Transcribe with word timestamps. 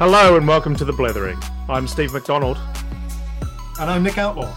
Hello 0.00 0.38
and 0.38 0.48
welcome 0.48 0.74
to 0.76 0.84
The 0.86 0.94
Blethering. 0.94 1.38
I'm 1.68 1.86
Steve 1.86 2.14
McDonald. 2.14 2.56
And 3.78 3.90
I'm 3.90 4.02
Nick 4.02 4.16
Outlaw. 4.16 4.50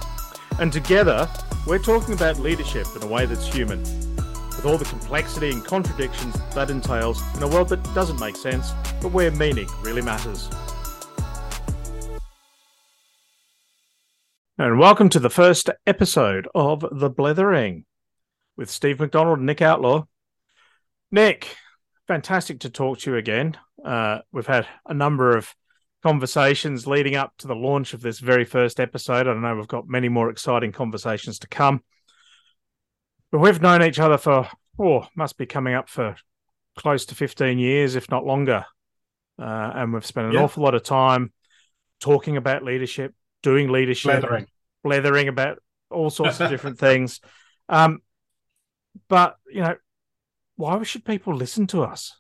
And 0.58 0.72
together, 0.72 1.28
we're 1.68 1.84
talking 1.84 2.14
about 2.14 2.40
leadership 2.40 2.88
in 2.96 3.04
a 3.04 3.08
way 3.08 3.26
that's 3.26 3.46
human, 3.46 3.82
with 3.82 4.66
all 4.66 4.78
the 4.78 4.86
complexity 4.86 5.52
and 5.52 5.62
contradictions 5.62 6.38
that 6.56 6.70
entails 6.70 7.22
in 7.36 7.44
a 7.44 7.48
world 7.50 7.68
that 7.68 7.84
doesn't 7.94 8.22
make 8.22 8.38
sense, 8.38 8.72
but 9.02 9.12
where 9.12 9.32
meaning 9.32 9.68
really 9.82 10.02
matters. 10.02 10.50
And 14.58 14.80
welcome 14.80 15.10
to 15.10 15.20
the 15.20 15.30
first 15.30 15.70
episode 15.86 16.48
of 16.56 16.86
The 16.90 17.10
Blethering 17.10 17.84
with 18.56 18.70
Steve 18.70 19.02
McDonald 19.02 19.40
and 19.40 19.46
Nick 19.46 19.62
Outlaw. 19.62 20.06
Nick, 21.12 21.58
fantastic 22.08 22.62
to 22.62 22.70
talk 22.70 23.00
to 23.00 23.12
you 23.12 23.18
again. 23.18 23.58
Uh, 23.84 24.20
we've 24.32 24.48
had 24.48 24.68
a 24.86 24.94
number 24.94 25.36
of 25.36 25.54
conversations 26.04 26.86
leading 26.86 27.16
up 27.16 27.34
to 27.38 27.48
the 27.48 27.56
launch 27.56 27.94
of 27.94 28.02
this 28.02 28.20
very 28.20 28.46
first 28.46 28.80
episode. 28.80 29.28
I 29.28 29.34
know 29.34 29.56
we've 29.56 29.68
got 29.68 29.88
many 29.88 30.10
more 30.10 30.30
exciting 30.30 30.72
conversations 30.72 31.40
to 31.40 31.48
come. 31.48 31.82
But 33.32 33.40
we've 33.40 33.62
known 33.62 33.82
each 33.82 34.00
other 34.00 34.18
for, 34.18 34.48
oh, 34.80 35.08
must 35.16 35.38
be 35.38 35.46
coming 35.46 35.74
up 35.74 35.90
for 35.90 36.16
close 36.78 37.06
to 37.08 37.16
15 37.16 37.58
years, 37.58 37.96
if 37.96 38.10
not 38.12 38.26
longer. 38.26 38.66
Uh, 39.40 39.72
and 39.76 39.94
we've 39.94 40.06
spent 40.06 40.28
an 40.28 40.34
yeah. 40.34 40.44
awful 40.44 40.64
lot 40.64 40.76
of 40.76 40.84
time 40.84 41.32
talking 42.00 42.38
about 42.38 42.64
leadership, 42.64 43.14
doing 43.42 43.72
leadership, 43.72 44.22
blethering, 44.22 44.46
blethering 44.84 45.28
about 45.30 45.60
all 45.90 46.10
sorts 46.10 46.40
of 46.40 46.50
different 46.52 46.78
things. 46.78 47.22
Um, 47.70 48.02
but, 49.08 49.38
you 49.52 49.62
know, 49.62 49.76
why 50.56 50.84
should 50.84 51.06
people 51.06 51.34
listen 51.34 51.66
to 51.68 51.84
us? 51.84 52.14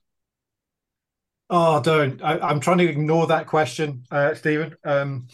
Oh, 1.55 1.79
don't. 1.79 2.19
I, 2.23 2.49
am 2.49 2.59
trying 2.59 2.79
to 2.79 2.89
ignore 2.89 3.27
that 3.27 3.45
question, 3.45 4.05
uh, 4.09 4.33
Stephen. 4.33 4.75
Um, 4.83 5.27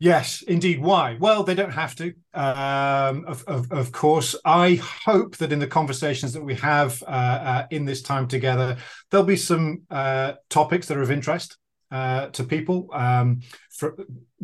yes, 0.00 0.42
indeed. 0.42 0.82
Why? 0.82 1.16
Well, 1.20 1.44
they 1.44 1.54
don't 1.54 1.70
have 1.70 1.94
to. 1.94 2.14
Um, 2.34 3.24
of, 3.26 3.44
of, 3.46 3.70
of, 3.70 3.92
course, 3.92 4.34
I 4.44 4.74
hope 5.04 5.36
that 5.36 5.52
in 5.52 5.60
the 5.60 5.68
conversations 5.68 6.32
that 6.32 6.42
we 6.42 6.56
have 6.56 7.00
uh, 7.04 7.06
uh, 7.06 7.66
in 7.70 7.84
this 7.84 8.02
time 8.02 8.26
together, 8.26 8.78
there'll 9.12 9.24
be 9.24 9.36
some 9.36 9.82
uh, 9.88 10.32
topics 10.50 10.88
that 10.88 10.96
are 10.96 11.02
of 11.02 11.12
interest 11.12 11.56
uh, 11.92 12.26
to 12.30 12.42
people, 12.42 12.88
um, 12.92 13.42
for 13.70 13.94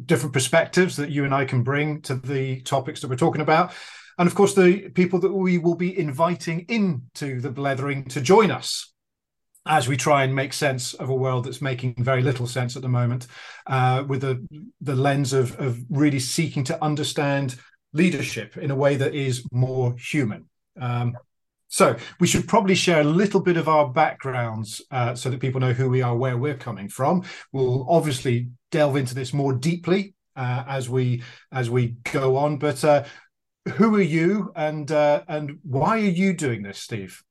different 0.06 0.32
perspectives 0.32 0.94
that 0.98 1.10
you 1.10 1.24
and 1.24 1.34
I 1.34 1.46
can 1.46 1.64
bring 1.64 2.02
to 2.02 2.14
the 2.14 2.60
topics 2.60 3.00
that 3.00 3.10
we're 3.10 3.16
talking 3.16 3.42
about. 3.42 3.72
And 4.18 4.28
of 4.28 4.36
course, 4.36 4.54
the 4.54 4.88
people 4.90 5.18
that 5.18 5.32
we 5.32 5.58
will 5.58 5.74
be 5.74 5.98
inviting 5.98 6.60
into 6.68 7.40
the 7.40 7.50
blethering 7.50 8.04
to 8.10 8.20
join 8.20 8.52
us 8.52 8.91
as 9.66 9.88
we 9.88 9.96
try 9.96 10.24
and 10.24 10.34
make 10.34 10.52
sense 10.52 10.94
of 10.94 11.08
a 11.08 11.14
world 11.14 11.44
that's 11.44 11.62
making 11.62 11.94
very 11.98 12.22
little 12.22 12.46
sense 12.46 12.76
at 12.76 12.82
the 12.82 12.88
moment, 12.88 13.26
uh, 13.66 14.04
with 14.06 14.20
the 14.20 14.46
the 14.80 14.96
lens 14.96 15.32
of 15.32 15.58
of 15.60 15.78
really 15.90 16.18
seeking 16.18 16.64
to 16.64 16.84
understand 16.84 17.56
leadership 17.92 18.56
in 18.56 18.70
a 18.70 18.76
way 18.76 18.96
that 18.96 19.14
is 19.14 19.46
more 19.52 19.94
human. 19.96 20.46
Um, 20.80 21.16
so 21.68 21.96
we 22.20 22.26
should 22.26 22.46
probably 22.46 22.74
share 22.74 23.00
a 23.00 23.04
little 23.04 23.40
bit 23.40 23.56
of 23.56 23.66
our 23.66 23.88
backgrounds 23.88 24.82
uh, 24.90 25.14
so 25.14 25.30
that 25.30 25.40
people 25.40 25.60
know 25.60 25.72
who 25.72 25.88
we 25.88 26.02
are, 26.02 26.14
where 26.14 26.36
we're 26.36 26.56
coming 26.56 26.88
from. 26.88 27.24
We'll 27.50 27.86
obviously 27.88 28.50
delve 28.70 28.96
into 28.96 29.14
this 29.14 29.32
more 29.32 29.54
deeply 29.54 30.14
uh, 30.36 30.64
as 30.66 30.90
we 30.90 31.22
as 31.50 31.70
we 31.70 31.96
go 32.12 32.36
on. 32.36 32.58
But 32.58 32.84
uh, 32.84 33.04
who 33.76 33.94
are 33.96 34.02
you, 34.02 34.52
and 34.56 34.90
uh, 34.90 35.22
and 35.28 35.60
why 35.62 35.98
are 35.98 36.14
you 36.20 36.34
doing 36.34 36.62
this, 36.62 36.78
Steve? 36.78 37.22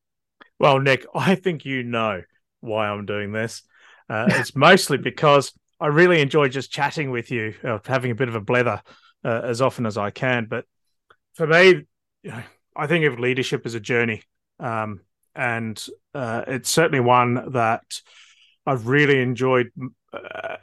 Well, 0.61 0.79
Nick, 0.79 1.07
I 1.15 1.33
think 1.33 1.65
you 1.65 1.81
know 1.81 2.21
why 2.59 2.87
I'm 2.87 3.07
doing 3.07 3.31
this. 3.31 3.63
Uh, 4.07 4.27
it's 4.29 4.55
mostly 4.55 4.97
because 5.09 5.53
I 5.79 5.87
really 5.87 6.21
enjoy 6.21 6.49
just 6.49 6.71
chatting 6.71 7.09
with 7.09 7.31
you, 7.31 7.55
uh, 7.63 7.79
having 7.83 8.11
a 8.11 8.15
bit 8.15 8.29
of 8.29 8.35
a 8.35 8.41
blether 8.41 8.79
uh, 9.25 9.41
as 9.43 9.59
often 9.59 9.87
as 9.87 9.97
I 9.97 10.11
can. 10.11 10.45
But 10.45 10.65
for 11.33 11.47
me, 11.47 11.87
you 12.21 12.31
know, 12.31 12.43
I 12.75 12.85
think 12.85 13.05
of 13.05 13.19
leadership 13.19 13.65
as 13.65 13.73
a 13.73 13.79
journey, 13.79 14.21
um, 14.59 15.01
and 15.35 15.83
uh, 16.13 16.43
it's 16.45 16.69
certainly 16.69 16.99
one 16.99 17.53
that 17.53 17.99
I've 18.67 18.85
really 18.85 19.19
enjoyed 19.19 19.71
uh, 20.13 20.57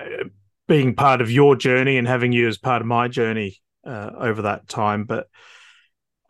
being 0.69 0.95
part 0.95 1.21
of 1.21 1.29
your 1.31 1.57
journey 1.57 1.97
and 1.97 2.07
having 2.07 2.31
you 2.31 2.47
as 2.47 2.57
part 2.57 2.83
of 2.83 2.87
my 2.87 3.09
journey 3.09 3.57
uh, 3.85 4.11
over 4.17 4.43
that 4.43 4.69
time. 4.69 5.05
But 5.07 5.27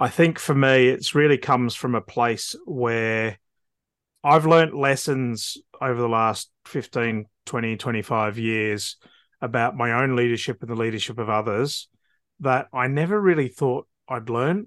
I 0.00 0.08
think 0.08 0.38
for 0.38 0.54
me, 0.54 0.88
it's 0.88 1.14
really 1.14 1.36
comes 1.36 1.74
from 1.74 1.94
a 1.94 2.00
place 2.00 2.56
where 2.64 3.36
I've 4.24 4.46
learned 4.46 4.74
lessons 4.74 5.56
over 5.80 6.00
the 6.00 6.08
last 6.08 6.50
15, 6.66 7.26
20, 7.46 7.76
25 7.76 8.38
years 8.38 8.96
about 9.40 9.76
my 9.76 9.92
own 9.92 10.16
leadership 10.16 10.58
and 10.60 10.70
the 10.70 10.74
leadership 10.74 11.18
of 11.18 11.28
others 11.28 11.88
that 12.40 12.66
I 12.72 12.88
never 12.88 13.20
really 13.20 13.48
thought 13.48 13.86
I'd 14.08 14.30
learn. 14.30 14.66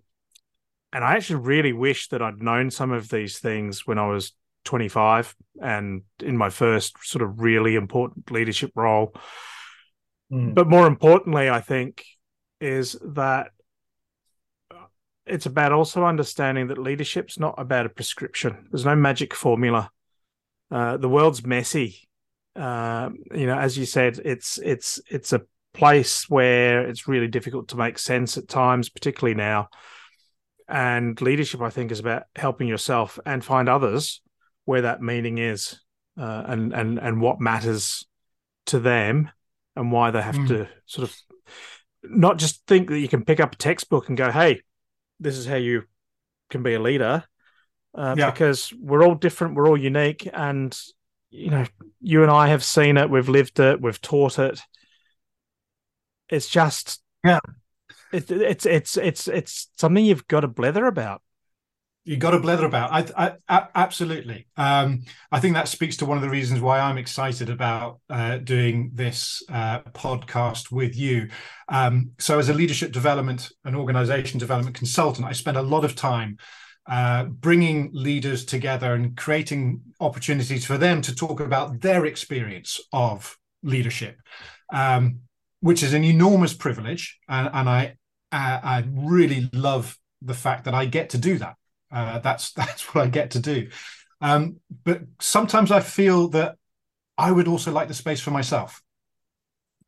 And 0.93 1.03
I 1.03 1.15
actually 1.15 1.41
really 1.41 1.73
wish 1.73 2.09
that 2.09 2.21
I'd 2.21 2.41
known 2.41 2.69
some 2.69 2.91
of 2.91 3.09
these 3.09 3.39
things 3.39 3.87
when 3.87 3.97
I 3.97 4.07
was 4.07 4.33
25 4.65 5.35
and 5.61 6.03
in 6.21 6.37
my 6.37 6.49
first 6.49 6.95
sort 7.03 7.21
of 7.21 7.39
really 7.39 7.75
important 7.75 8.29
leadership 8.31 8.71
role. 8.75 9.13
Mm. 10.31 10.53
But 10.53 10.67
more 10.67 10.87
importantly, 10.87 11.49
I 11.49 11.61
think, 11.61 12.05
is 12.59 12.97
that 13.13 13.51
it's 15.25 15.45
about 15.45 15.71
also 15.71 16.05
understanding 16.05 16.67
that 16.67 16.77
leadership's 16.77 17.39
not 17.39 17.55
about 17.57 17.85
a 17.85 17.89
prescription. 17.89 18.67
There's 18.71 18.85
no 18.85 18.95
magic 18.95 19.33
formula. 19.33 19.91
Uh, 20.69 20.97
the 20.97 21.09
world's 21.09 21.45
messy. 21.45 22.07
Uh, 22.55 23.09
you 23.33 23.45
know, 23.45 23.57
as 23.57 23.77
you 23.77 23.85
said, 23.85 24.19
it's 24.25 24.57
it's 24.57 24.99
it's 25.09 25.31
a 25.31 25.41
place 25.73 26.29
where 26.29 26.87
it's 26.87 27.07
really 27.07 27.27
difficult 27.27 27.69
to 27.69 27.77
make 27.77 27.97
sense 27.97 28.37
at 28.37 28.47
times, 28.47 28.89
particularly 28.89 29.35
now. 29.35 29.69
And 30.67 31.19
leadership, 31.21 31.61
I 31.61 31.69
think, 31.69 31.91
is 31.91 31.99
about 31.99 32.23
helping 32.35 32.67
yourself 32.67 33.19
and 33.25 33.43
find 33.43 33.69
others 33.69 34.21
where 34.65 34.81
that 34.81 35.01
meaning 35.01 35.37
is, 35.37 35.79
uh, 36.19 36.43
and 36.47 36.73
and 36.73 36.97
and 36.97 37.21
what 37.21 37.39
matters 37.39 38.05
to 38.67 38.79
them, 38.79 39.29
and 39.75 39.91
why 39.91 40.11
they 40.11 40.21
have 40.21 40.35
mm. 40.35 40.47
to 40.47 40.69
sort 40.85 41.09
of 41.09 41.15
not 42.03 42.37
just 42.37 42.65
think 42.65 42.89
that 42.89 42.99
you 42.99 43.07
can 43.07 43.23
pick 43.23 43.39
up 43.39 43.53
a 43.53 43.57
textbook 43.57 44.09
and 44.09 44.17
go, 44.17 44.31
"Hey, 44.31 44.61
this 45.21 45.37
is 45.37 45.45
how 45.45 45.55
you 45.55 45.83
can 46.49 46.63
be 46.63 46.73
a 46.73 46.79
leader 46.79 47.23
uh, 47.95 48.15
yeah. 48.17 48.29
because 48.29 48.73
we're 48.79 49.03
all 49.03 49.15
different 49.15 49.55
we're 49.55 49.67
all 49.67 49.77
unique 49.77 50.27
and 50.33 50.77
you 51.29 51.49
know 51.49 51.65
you 52.01 52.23
and 52.23 52.31
i 52.31 52.47
have 52.47 52.63
seen 52.63 52.97
it 52.97 53.09
we've 53.09 53.29
lived 53.29 53.59
it 53.59 53.81
we've 53.81 54.01
taught 54.01 54.37
it. 54.39 54.61
It's 56.29 56.47
just 56.47 57.01
yeah. 57.25 57.39
it, 58.13 58.31
it's 58.31 58.65
it's 58.65 58.97
it's 58.97 59.27
it's 59.27 59.67
something 59.77 60.03
you've 60.03 60.27
got 60.27 60.41
to 60.41 60.47
blether 60.47 60.87
about 60.87 61.21
you 62.03 62.17
got 62.17 62.31
to 62.31 62.39
blether 62.39 62.65
about. 62.65 62.91
I, 62.91 63.33
I, 63.47 63.67
absolutely. 63.75 64.47
Um, 64.57 65.03
i 65.31 65.39
think 65.39 65.53
that 65.53 65.67
speaks 65.67 65.97
to 65.97 66.05
one 66.05 66.17
of 66.17 66.23
the 66.23 66.29
reasons 66.29 66.59
why 66.59 66.79
i'm 66.79 66.97
excited 66.97 67.49
about 67.49 67.99
uh, 68.09 68.37
doing 68.37 68.91
this 68.93 69.43
uh, 69.49 69.79
podcast 69.93 70.71
with 70.71 70.95
you. 70.95 71.29
Um, 71.69 72.11
so 72.19 72.39
as 72.39 72.49
a 72.49 72.53
leadership 72.53 72.91
development 72.91 73.51
and 73.63 73.75
organization 73.75 74.39
development 74.39 74.75
consultant 74.75 75.27
i 75.27 75.31
spend 75.31 75.57
a 75.57 75.61
lot 75.61 75.85
of 75.85 75.95
time 75.95 76.37
uh, 76.87 77.25
bringing 77.25 77.91
leaders 77.93 78.43
together 78.43 78.93
and 78.93 79.15
creating 79.15 79.81
opportunities 79.99 80.65
for 80.65 80.77
them 80.77 81.01
to 81.03 81.15
talk 81.15 81.39
about 81.39 81.81
their 81.81 82.05
experience 82.05 82.79
of 82.91 83.37
leadership 83.61 84.17
um, 84.73 85.19
which 85.61 85.83
is 85.83 85.93
an 85.93 86.03
enormous 86.03 86.53
privilege. 86.53 87.19
And, 87.29 87.49
and 87.53 87.69
I, 87.69 87.95
I 88.31 88.83
really 88.89 89.49
love 89.53 89.97
the 90.21 90.33
fact 90.33 90.65
that 90.65 90.73
i 90.75 90.85
get 90.85 91.09
to 91.09 91.17
do 91.17 91.39
that 91.39 91.55
uh, 91.91 92.19
that's 92.19 92.51
that's 92.53 92.93
what 92.93 93.05
I 93.05 93.07
get 93.07 93.31
to 93.31 93.39
do. 93.39 93.69
Um, 94.21 94.57
but 94.83 95.01
sometimes 95.19 95.71
I 95.71 95.79
feel 95.79 96.29
that 96.29 96.55
I 97.17 97.31
would 97.31 97.47
also 97.47 97.71
like 97.71 97.87
the 97.87 97.93
space 97.93 98.21
for 98.21 98.31
myself. 98.31 98.81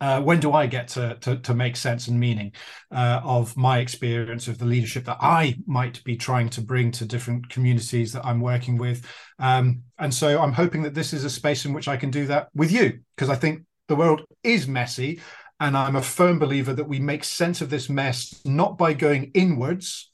Uh, 0.02 0.22
when 0.22 0.40
do 0.40 0.52
I 0.52 0.68
get 0.68 0.90
to, 0.90 1.16
to, 1.22 1.38
to 1.38 1.54
make 1.54 1.78
sense 1.78 2.10
and 2.10 2.20
meaning 2.20 2.52
uh, 2.92 3.22
of 3.24 3.56
my 3.56 3.78
experience 3.78 4.50
of 4.50 4.58
the 4.58 4.66
leadership 4.66 5.06
that 5.06 5.20
I 5.22 5.56
might 5.66 6.04
be 6.04 6.18
trying 6.18 6.50
to 6.50 6.62
bring 6.62 6.92
to 6.92 7.06
different 7.06 7.48
communities 7.48 8.12
that 8.12 8.26
I'm 8.26 8.42
working 8.42 8.78
with? 8.78 9.06
Um, 9.40 9.84
and 9.98 10.14
so 10.14 10.42
I'm 10.42 10.52
hoping 10.52 10.82
that 10.84 10.94
this 10.94 11.14
is 11.14 11.24
a 11.24 11.30
space 11.30 11.64
in 11.64 11.72
which 11.72 11.88
I 11.88 11.96
can 11.96 12.12
do 12.12 12.26
that 12.26 12.50
with 12.54 12.72
you 12.72 13.00
because 13.16 13.30
I 13.30 13.36
think 13.36 13.62
the 13.88 13.96
world 13.96 14.24
is 14.44 14.68
messy, 14.68 15.22
and 15.60 15.78
I'm 15.78 15.96
a 15.96 16.02
firm 16.02 16.40
believer 16.40 16.74
that 16.74 16.88
we 16.88 17.00
make 17.00 17.24
sense 17.24 17.62
of 17.62 17.70
this 17.70 17.90
mess 17.90 18.42
not 18.44 18.78
by 18.78 18.94
going 18.94 19.32
inwards 19.34 20.12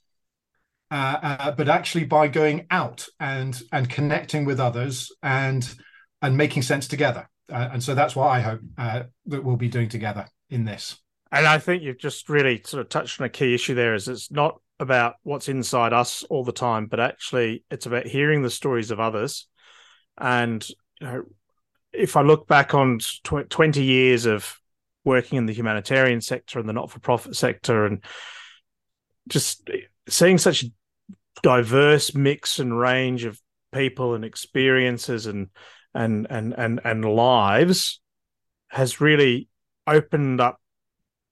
uh, 0.92 1.18
uh, 1.22 1.52
but 1.52 1.70
actually 1.70 2.06
by 2.06 2.28
going 2.28 2.66
out 2.72 3.08
and 3.20 3.62
and 3.72 3.90
connecting 3.90 4.46
with 4.46 4.60
others 4.60 5.12
and 5.22 5.76
and 6.22 6.36
making 6.36 6.64
sense 6.64 6.88
together. 6.88 7.30
Uh, 7.52 7.70
and 7.74 7.84
so 7.84 7.96
that's 7.96 8.16
what 8.16 8.28
I 8.28 8.42
hope 8.42 8.62
uh, 8.78 9.04
that 9.28 9.44
we'll 9.44 9.56
be 9.56 9.70
doing 9.70 9.90
together 9.90 10.28
in 10.50 10.66
this. 10.66 11.00
And 11.32 11.46
I 11.46 11.60
think 11.60 11.84
you've 11.84 12.00
just 12.00 12.30
really 12.30 12.62
sort 12.66 12.82
of 12.82 12.90
touched 12.90 13.20
on 13.20 13.26
a 13.26 13.30
key 13.30 13.54
issue 13.54 13.76
there. 13.76 13.94
Is 13.94 14.08
it's 14.08 14.32
not 14.32 14.60
about 14.80 15.16
what's 15.24 15.50
inside 15.50 15.94
us 15.94 16.24
all 16.24 16.44
the 16.44 16.52
time, 16.52 16.88
but 16.88 17.00
actually 17.00 17.64
it's 17.70 17.86
about 17.86 18.08
hearing 18.08 18.42
the 18.42 18.50
stories 18.50 18.92
of 18.92 19.00
others. 19.00 19.48
And 20.18 20.68
you 21.00 21.08
know, 21.08 21.24
if 21.94 22.18
I 22.18 22.22
look 22.22 22.48
back 22.48 22.74
on 22.74 23.00
tw- 23.00 23.50
20 23.50 23.84
years 23.84 24.26
of 24.26 24.60
working 25.04 25.38
in 25.38 25.46
the 25.46 25.54
humanitarian 25.54 26.22
sector 26.22 26.60
and 26.60 26.68
the 26.68 26.74
not 26.74 26.92
for 26.92 27.00
profit 27.00 27.36
sector 27.36 27.86
and 27.86 28.04
just 29.28 29.70
seeing 30.08 30.38
such 30.38 30.66
diverse 31.42 32.14
mix 32.14 32.60
and 32.60 32.78
range 32.78 33.26
of 33.26 33.40
people 33.72 34.16
and 34.16 34.26
experiences 34.26 35.26
and 35.26 35.48
and 35.94 36.28
and 36.30 36.54
and 36.54 36.82
and 36.84 37.06
lives 37.06 38.02
has 38.70 39.02
really 39.02 39.48
opened 39.88 40.42
up 40.42 40.60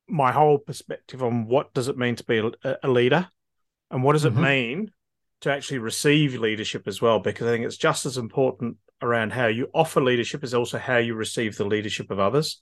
my 0.07 0.31
whole 0.31 0.57
perspective 0.57 1.21
on 1.21 1.47
what 1.47 1.73
does 1.73 1.87
it 1.87 1.97
mean 1.97 2.15
to 2.15 2.23
be 2.23 2.37
a, 2.63 2.75
a 2.83 2.87
leader 2.87 3.27
and 3.91 4.03
what 4.03 4.13
does 4.13 4.25
mm-hmm. 4.25 4.37
it 4.37 4.41
mean 4.41 4.91
to 5.41 5.51
actually 5.51 5.77
receive 5.77 6.35
leadership 6.35 6.87
as 6.87 7.01
well 7.01 7.19
because 7.19 7.47
i 7.47 7.51
think 7.51 7.65
it's 7.65 7.77
just 7.77 8.05
as 8.05 8.17
important 8.17 8.77
around 9.01 9.31
how 9.31 9.45
you 9.45 9.69
offer 9.73 10.01
leadership 10.01 10.43
as 10.43 10.53
also 10.53 10.77
how 10.79 10.97
you 10.97 11.13
receive 11.13 11.55
the 11.57 11.65
leadership 11.65 12.09
of 12.09 12.19
others 12.19 12.61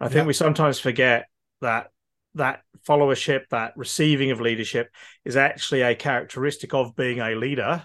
i 0.00 0.08
think 0.08 0.26
we 0.26 0.32
sometimes 0.32 0.78
forget 0.78 1.26
that 1.60 1.88
that 2.36 2.60
followership 2.86 3.48
that 3.50 3.72
receiving 3.76 4.30
of 4.30 4.40
leadership 4.40 4.88
is 5.24 5.36
actually 5.36 5.82
a 5.82 5.94
characteristic 5.94 6.72
of 6.72 6.94
being 6.94 7.20
a 7.20 7.34
leader 7.34 7.84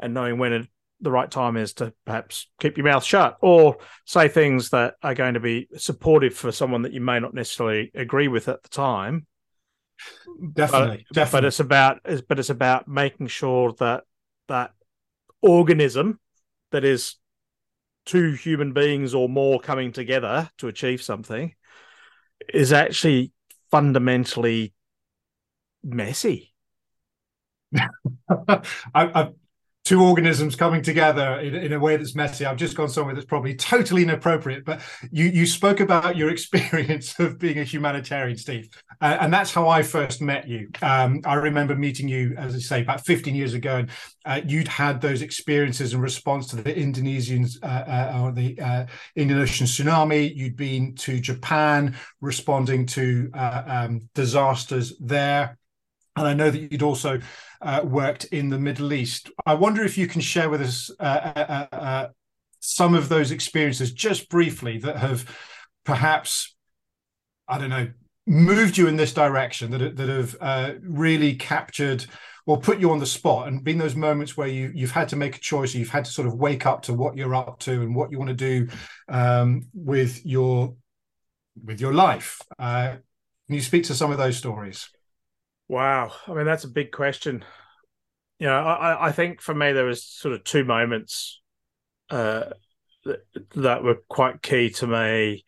and 0.00 0.14
knowing 0.14 0.38
when 0.38 0.66
the 1.00 1.10
right 1.10 1.30
time 1.30 1.56
is 1.56 1.74
to 1.74 1.92
perhaps 2.04 2.48
keep 2.58 2.76
your 2.76 2.86
mouth 2.86 3.04
shut 3.04 3.36
or 3.40 3.76
say 4.04 4.28
things 4.28 4.70
that 4.70 4.94
are 5.02 5.14
going 5.14 5.34
to 5.34 5.40
be 5.40 5.68
supportive 5.76 6.34
for 6.34 6.50
someone 6.50 6.82
that 6.82 6.92
you 6.92 7.00
may 7.00 7.20
not 7.20 7.34
necessarily 7.34 7.90
agree 7.94 8.28
with 8.28 8.48
at 8.48 8.62
the 8.62 8.68
time. 8.68 9.26
Definitely, 10.52 11.04
but, 11.08 11.14
definitely. 11.14 11.40
But 11.40 11.44
it's 11.44 11.60
about, 11.60 12.00
but 12.28 12.38
it's 12.38 12.50
about 12.50 12.88
making 12.88 13.28
sure 13.28 13.72
that 13.78 14.04
that 14.48 14.72
organism 15.42 16.18
that 16.72 16.84
is 16.84 17.16
two 18.06 18.32
human 18.32 18.72
beings 18.72 19.14
or 19.14 19.28
more 19.28 19.60
coming 19.60 19.92
together 19.92 20.50
to 20.58 20.68
achieve 20.68 21.02
something 21.02 21.54
is 22.52 22.72
actually 22.72 23.32
fundamentally 23.70 24.74
messy. 25.82 26.54
I, 28.30 28.62
I, 28.94 29.28
two 29.88 30.02
organisms 30.02 30.54
coming 30.54 30.82
together 30.82 31.40
in, 31.40 31.54
in, 31.54 31.72
a 31.72 31.80
way 31.80 31.96
that's 31.96 32.14
messy. 32.14 32.44
I've 32.44 32.58
just 32.58 32.76
gone 32.76 32.90
somewhere 32.90 33.14
that's 33.14 33.26
probably 33.26 33.54
totally 33.54 34.02
inappropriate, 34.02 34.66
but 34.66 34.82
you 35.10 35.24
you 35.24 35.46
spoke 35.46 35.80
about 35.80 36.14
your 36.14 36.28
experience 36.36 37.18
of 37.18 37.38
being 37.38 37.58
a 37.58 37.64
humanitarian, 37.64 38.36
Steve, 38.36 38.68
uh, 39.00 39.16
and 39.18 39.32
that's 39.32 39.50
how 39.50 39.66
I 39.66 39.82
first 39.82 40.20
met 40.20 40.46
you. 40.46 40.68
Um, 40.82 41.22
I 41.24 41.34
remember 41.34 41.74
meeting 41.74 42.06
you, 42.06 42.34
as 42.36 42.54
I 42.54 42.58
say, 42.58 42.82
about 42.82 43.06
15 43.06 43.34
years 43.34 43.54
ago, 43.54 43.76
and 43.76 43.90
uh, 44.26 44.42
you'd 44.46 44.68
had 44.68 45.00
those 45.00 45.22
experiences 45.22 45.94
in 45.94 46.02
response 46.02 46.48
to 46.48 46.56
the 46.56 46.76
Indonesian 46.76 47.46
uh, 47.62 47.66
uh, 47.66 48.20
or 48.22 48.32
the 48.32 48.60
uh, 48.60 48.84
Indian 49.16 49.40
Ocean 49.40 49.66
tsunami. 49.66 50.36
You'd 50.36 50.56
been 50.56 50.96
to 50.96 51.18
Japan 51.18 51.96
responding 52.20 52.84
to 52.88 53.30
uh, 53.32 53.62
um, 53.66 54.00
disasters 54.14 54.98
there. 55.00 55.56
And 56.14 56.26
I 56.26 56.34
know 56.34 56.50
that 56.50 56.72
you'd 56.72 56.82
also 56.82 57.20
uh, 57.60 57.82
worked 57.84 58.24
in 58.26 58.48
the 58.48 58.58
Middle 58.58 58.92
East. 58.92 59.30
I 59.46 59.54
wonder 59.54 59.82
if 59.82 59.98
you 59.98 60.06
can 60.06 60.20
share 60.20 60.50
with 60.50 60.60
us 60.60 60.90
uh, 61.00 61.02
uh, 61.02 61.66
uh, 61.72 61.76
uh, 61.76 62.08
some 62.60 62.94
of 62.94 63.08
those 63.08 63.30
experiences, 63.30 63.92
just 63.92 64.28
briefly, 64.28 64.78
that 64.78 64.96
have 64.96 65.24
perhaps, 65.84 66.56
I 67.46 67.58
don't 67.58 67.70
know, 67.70 67.88
moved 68.26 68.76
you 68.76 68.86
in 68.88 68.96
this 68.96 69.12
direction, 69.12 69.70
that 69.72 69.96
that 69.96 70.08
have 70.08 70.36
uh, 70.40 70.72
really 70.82 71.34
captured 71.34 72.06
or 72.46 72.58
put 72.58 72.78
you 72.78 72.90
on 72.90 72.98
the 72.98 73.06
spot, 73.06 73.48
and 73.48 73.62
been 73.62 73.78
those 73.78 73.96
moments 73.96 74.36
where 74.36 74.48
you 74.48 74.70
you've 74.74 74.90
had 74.90 75.08
to 75.08 75.16
make 75.16 75.36
a 75.36 75.40
choice, 75.40 75.74
you've 75.74 75.88
had 75.88 76.04
to 76.04 76.10
sort 76.10 76.28
of 76.28 76.34
wake 76.34 76.66
up 76.66 76.82
to 76.82 76.94
what 76.94 77.16
you're 77.16 77.34
up 77.34 77.58
to 77.60 77.82
and 77.82 77.94
what 77.94 78.10
you 78.10 78.18
want 78.18 78.28
to 78.28 78.34
do 78.34 78.68
um, 79.08 79.66
with 79.74 80.24
your 80.24 80.74
with 81.64 81.80
your 81.80 81.92
life. 81.92 82.40
can 82.58 83.00
you 83.48 83.60
speak 83.60 83.84
to 83.84 83.94
some 83.94 84.12
of 84.12 84.18
those 84.18 84.36
stories? 84.36 84.88
Wow. 85.68 86.12
I 86.26 86.32
mean, 86.32 86.46
that's 86.46 86.64
a 86.64 86.68
big 86.68 86.92
question. 86.92 87.44
You 88.38 88.46
know, 88.46 88.56
I, 88.56 89.08
I 89.08 89.12
think 89.12 89.40
for 89.40 89.54
me, 89.54 89.72
there 89.72 89.84
was 89.84 90.04
sort 90.04 90.34
of 90.34 90.44
two 90.44 90.64
moments 90.64 91.40
uh, 92.10 92.44
that, 93.04 93.20
that 93.54 93.82
were 93.82 93.98
quite 94.08 94.42
key 94.42 94.70
to 94.70 94.86
me 94.86 95.44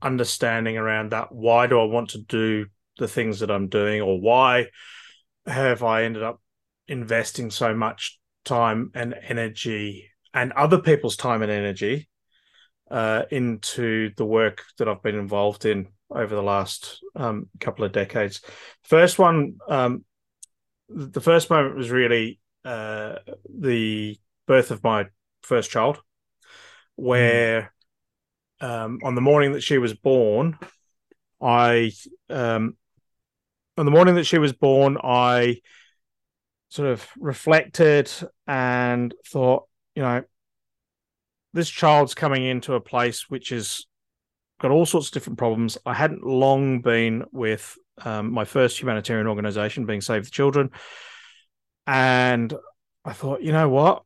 understanding 0.00 0.76
around 0.76 1.10
that. 1.12 1.32
Why 1.32 1.66
do 1.66 1.80
I 1.80 1.84
want 1.84 2.10
to 2.10 2.18
do 2.18 2.66
the 2.98 3.08
things 3.08 3.40
that 3.40 3.50
I'm 3.50 3.68
doing, 3.68 4.02
or 4.02 4.20
why 4.20 4.66
have 5.46 5.82
I 5.82 6.04
ended 6.04 6.22
up 6.22 6.40
investing 6.86 7.50
so 7.50 7.74
much 7.74 8.20
time 8.44 8.90
and 8.94 9.14
energy 9.26 10.10
and 10.34 10.52
other 10.52 10.78
people's 10.78 11.16
time 11.16 11.42
and 11.42 11.50
energy 11.50 12.08
uh, 12.90 13.22
into 13.30 14.10
the 14.16 14.24
work 14.24 14.62
that 14.78 14.88
I've 14.88 15.02
been 15.02 15.18
involved 15.18 15.64
in 15.64 15.88
over 16.14 16.34
the 16.34 16.42
last 16.42 17.02
um, 17.16 17.48
couple 17.60 17.84
of 17.84 17.92
decades. 17.92 18.40
First 18.84 19.18
one, 19.18 19.56
um, 19.68 20.04
the 20.88 21.20
first 21.20 21.50
moment 21.50 21.76
was 21.76 21.90
really 21.90 22.38
uh, 22.64 23.16
the 23.48 24.18
birth 24.46 24.70
of 24.70 24.84
my 24.84 25.06
first 25.42 25.70
child, 25.70 26.00
where 26.96 27.72
mm. 28.60 28.68
um, 28.68 28.98
on 29.02 29.14
the 29.14 29.20
morning 29.20 29.52
that 29.52 29.62
she 29.62 29.78
was 29.78 29.94
born, 29.94 30.58
I 31.40 31.92
um, 32.28 32.76
on 33.76 33.84
the 33.84 33.90
morning 33.90 34.16
that 34.16 34.24
she 34.26 34.38
was 34.38 34.52
born, 34.52 34.98
I 35.02 35.60
sort 36.68 36.88
of 36.88 37.06
reflected 37.18 38.10
and 38.46 39.14
thought, 39.26 39.64
you 39.94 40.02
know, 40.02 40.22
this 41.52 41.68
child's 41.68 42.14
coming 42.14 42.44
into 42.44 42.74
a 42.74 42.80
place 42.80 43.28
which 43.28 43.52
is 43.52 43.86
got 44.62 44.70
all 44.70 44.86
sorts 44.86 45.08
of 45.08 45.12
different 45.12 45.38
problems. 45.38 45.76
I 45.84 45.92
hadn't 45.92 46.24
long 46.24 46.80
been 46.80 47.24
with 47.32 47.76
um, 48.04 48.32
my 48.32 48.44
first 48.44 48.80
humanitarian 48.80 49.26
organization, 49.26 49.86
being 49.86 50.00
Save 50.00 50.24
the 50.24 50.30
Children. 50.30 50.70
And 51.86 52.54
I 53.04 53.12
thought, 53.12 53.42
you 53.42 53.52
know 53.52 53.68
what? 53.68 54.04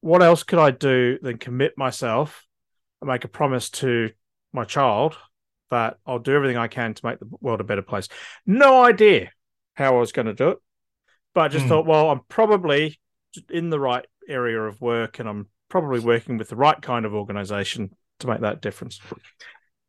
What 0.00 0.22
else 0.22 0.42
could 0.42 0.58
I 0.58 0.72
do 0.72 1.18
than 1.22 1.38
commit 1.38 1.78
myself 1.78 2.44
and 3.00 3.08
make 3.08 3.24
a 3.24 3.28
promise 3.28 3.70
to 3.70 4.10
my 4.52 4.64
child 4.64 5.16
that 5.70 5.96
I'll 6.04 6.18
do 6.18 6.34
everything 6.34 6.56
I 6.56 6.68
can 6.68 6.92
to 6.92 7.06
make 7.06 7.20
the 7.20 7.28
world 7.40 7.60
a 7.60 7.64
better 7.64 7.80
place? 7.80 8.08
No 8.44 8.82
idea 8.82 9.30
how 9.74 9.96
I 9.96 10.00
was 10.00 10.12
going 10.12 10.26
to 10.26 10.34
do 10.34 10.50
it, 10.50 10.58
but 11.34 11.42
I 11.42 11.48
just 11.48 11.66
mm. 11.66 11.68
thought, 11.68 11.86
well, 11.86 12.10
I'm 12.10 12.20
probably 12.28 12.98
in 13.48 13.70
the 13.70 13.80
right 13.80 14.04
area 14.28 14.60
of 14.60 14.80
work 14.80 15.20
and 15.20 15.28
I'm 15.28 15.46
probably 15.68 16.00
working 16.00 16.36
with 16.36 16.48
the 16.48 16.56
right 16.56 16.80
kind 16.80 17.04
of 17.06 17.14
organization 17.14 17.94
to 18.20 18.26
make 18.26 18.40
that 18.40 18.60
difference. 18.60 19.00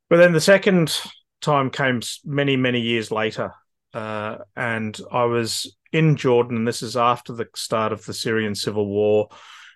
But 0.09 0.17
then 0.17 0.33
the 0.33 0.41
second 0.41 0.99
time 1.41 1.69
came 1.69 2.01
many, 2.23 2.57
many 2.57 2.81
years 2.81 3.11
later. 3.11 3.53
Uh, 3.93 4.39
and 4.55 4.99
I 5.11 5.23
was 5.23 5.75
in 5.91 6.17
Jordan, 6.17 6.57
and 6.57 6.67
this 6.67 6.81
is 6.81 6.97
after 6.97 7.33
the 7.33 7.47
start 7.55 7.93
of 7.93 8.05
the 8.05 8.13
Syrian 8.13 8.55
civil 8.55 8.87
war. 8.87 9.29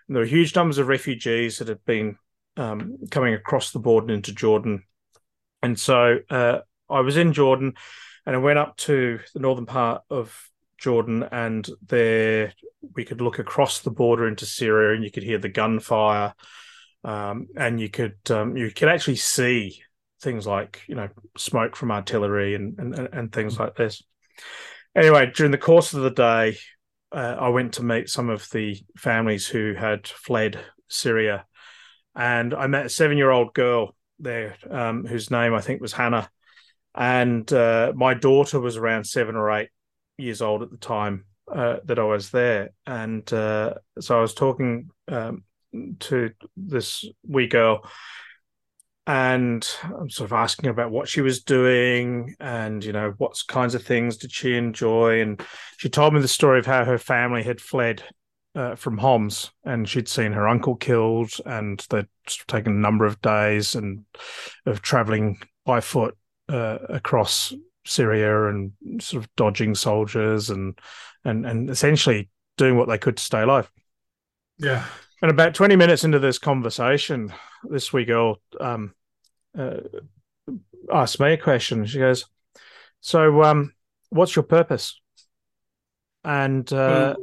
And 0.08 0.16
there 0.16 0.22
were 0.22 0.28
huge 0.28 0.56
numbers 0.56 0.78
of 0.78 0.88
refugees 0.88 1.58
that 1.58 1.68
had 1.68 1.84
been 1.86 2.18
um, 2.58 2.98
coming 3.10 3.34
across 3.34 3.72
the 3.72 3.80
border 3.80 4.14
into 4.14 4.34
Jordan. 4.34 4.84
And 5.64 5.80
so 5.80 6.20
uh, 6.30 6.60
I 6.90 7.00
was 7.02 7.18
in 7.18 7.34
Jordan 7.34 7.74
and 8.26 8.36
I 8.36 8.40
went 8.40 8.60
up 8.60 8.78
to 8.78 9.20
the 9.34 9.40
northern 9.40 9.66
part 9.66 10.04
of 10.10 10.50
Jordan, 10.78 11.24
and 11.32 11.68
there 11.88 12.54
we 12.96 13.04
could 13.04 13.22
look 13.22 13.40
across 13.40 13.80
the 13.80 13.92
border 13.92 14.28
into 14.28 14.46
Syria, 14.46 14.96
and 14.96 15.04
you 15.04 15.12
could 15.12 15.24
hear 15.24 15.38
the 15.38 15.50
gunfire, 15.50 16.34
um, 17.04 17.48
and 17.56 17.80
you 17.80 17.90
could 17.90 18.18
um, 18.30 18.56
you 18.56 18.72
could 18.72 18.88
actually 18.88 19.18
see 19.18 19.82
things 20.22 20.46
like 20.46 20.82
you 20.88 20.96
know 20.96 21.10
smoke 21.38 21.76
from 21.76 21.92
artillery 21.92 22.56
and 22.56 22.78
and, 22.80 23.10
and 23.12 23.32
things 23.32 23.60
like 23.60 23.76
this. 23.76 24.04
Anyway, 24.96 25.32
during 25.34 25.52
the 25.52 25.58
course 25.58 25.94
of 25.94 26.02
the 26.02 26.10
day, 26.10 26.58
uh, 27.12 27.36
I 27.40 27.50
went 27.50 27.74
to 27.74 27.84
meet 27.84 28.10
some 28.10 28.30
of 28.30 28.50
the 28.52 28.78
families 28.98 29.48
who 29.48 29.74
had 29.74 30.08
fled 30.08 30.60
Syria, 30.88 31.46
and 32.16 32.54
I 32.54 32.68
met 32.68 32.88
a 32.88 32.90
seven-year-old 32.90 33.54
girl 33.54 33.96
there 34.20 34.58
um, 34.70 35.06
whose 35.06 35.32
name 35.32 35.54
I 35.54 35.62
think 35.62 35.82
was 35.82 35.94
Hannah, 35.94 36.30
and 36.96 37.52
uh, 37.54 37.94
my 37.96 38.14
daughter 38.14 38.60
was 38.60 38.78
around 38.78 39.06
seven 39.06 39.36
or 39.36 39.52
eight 39.52 39.70
years 40.18 40.42
old 40.42 40.64
at 40.64 40.72
the 40.72 40.78
time 40.78 41.26
uh, 41.52 41.78
that 41.86 42.00
I 42.00 42.04
was 42.04 42.32
there, 42.32 42.72
and 42.86 43.32
uh, 43.32 43.76
so 44.00 44.18
I 44.18 44.22
was 44.22 44.34
talking 44.34 44.90
um, 45.08 45.44
to 46.00 46.32
this 46.58 47.06
wee 47.28 47.48
girl 47.48 47.88
and 49.10 49.68
I'm 49.84 50.12
sort 50.12 50.28
of 50.28 50.34
asking 50.34 50.70
about 50.70 50.92
what 50.92 51.08
she 51.08 51.22
was 51.22 51.42
doing 51.42 52.36
and 52.40 52.86
you 52.86 52.94
know 52.94 53.16
what 53.18 53.42
kinds 53.48 53.74
of 53.74 53.82
things 53.82 54.18
did 54.18 54.32
she 54.32 54.56
enjoy 54.56 55.20
and 55.20 55.42
she 55.78 55.90
told 55.90 56.14
me 56.14 56.22
the 56.22 56.28
story 56.28 56.60
of 56.60 56.68
how 56.68 56.86
her 56.86 57.00
family 57.00 57.42
had 57.42 57.60
fled 57.60 58.04
uh, 58.54 58.76
from 58.76 59.00
Homs 59.00 59.50
and 59.64 59.90
she'd 59.90 60.08
seen 60.08 60.32
her 60.34 60.48
uncle 60.48 60.76
killed 60.76 61.32
and 61.48 61.84
they'd 61.90 62.06
taken 62.48 62.74
a 62.74 62.80
number 62.80 63.04
of 63.04 63.20
days 63.20 63.74
and 63.74 64.06
of 64.68 64.84
traveling 64.84 65.40
by 65.66 65.82
foot 65.82 66.16
uh, 66.48 66.78
across 66.88 67.52
Syria 67.88 68.50
and 68.50 68.74
sort 69.00 69.24
of 69.24 69.36
dodging 69.36 69.74
soldiers 69.74 70.52
and 70.52 70.78
and 71.26 71.48
and 71.48 71.72
essentially 71.72 72.30
doing 72.58 72.78
what 72.78 72.88
they 72.88 73.00
could 73.00 73.18
to 73.18 73.24
stay 73.24 73.42
alive. 73.42 73.72
Yeah. 74.60 74.86
And 75.24 75.32
about 75.32 75.56
20 75.56 75.76
minutes 75.76 76.04
into 76.04 76.20
this 76.20 76.38
conversation, 76.38 77.34
this 77.64 77.92
wee 77.92 78.06
girl 78.06 78.40
um, 78.62 78.94
uh, 79.60 79.80
asked 80.92 81.20
me 81.20 81.34
a 81.34 81.38
question. 81.38 81.86
She 81.86 82.00
goes, 82.00 82.26
So, 83.02 83.44
um, 83.44 83.74
what's 84.10 84.36
your 84.36 84.44
purpose? 84.44 85.00
And, 86.24 86.72
uh, 86.72 87.16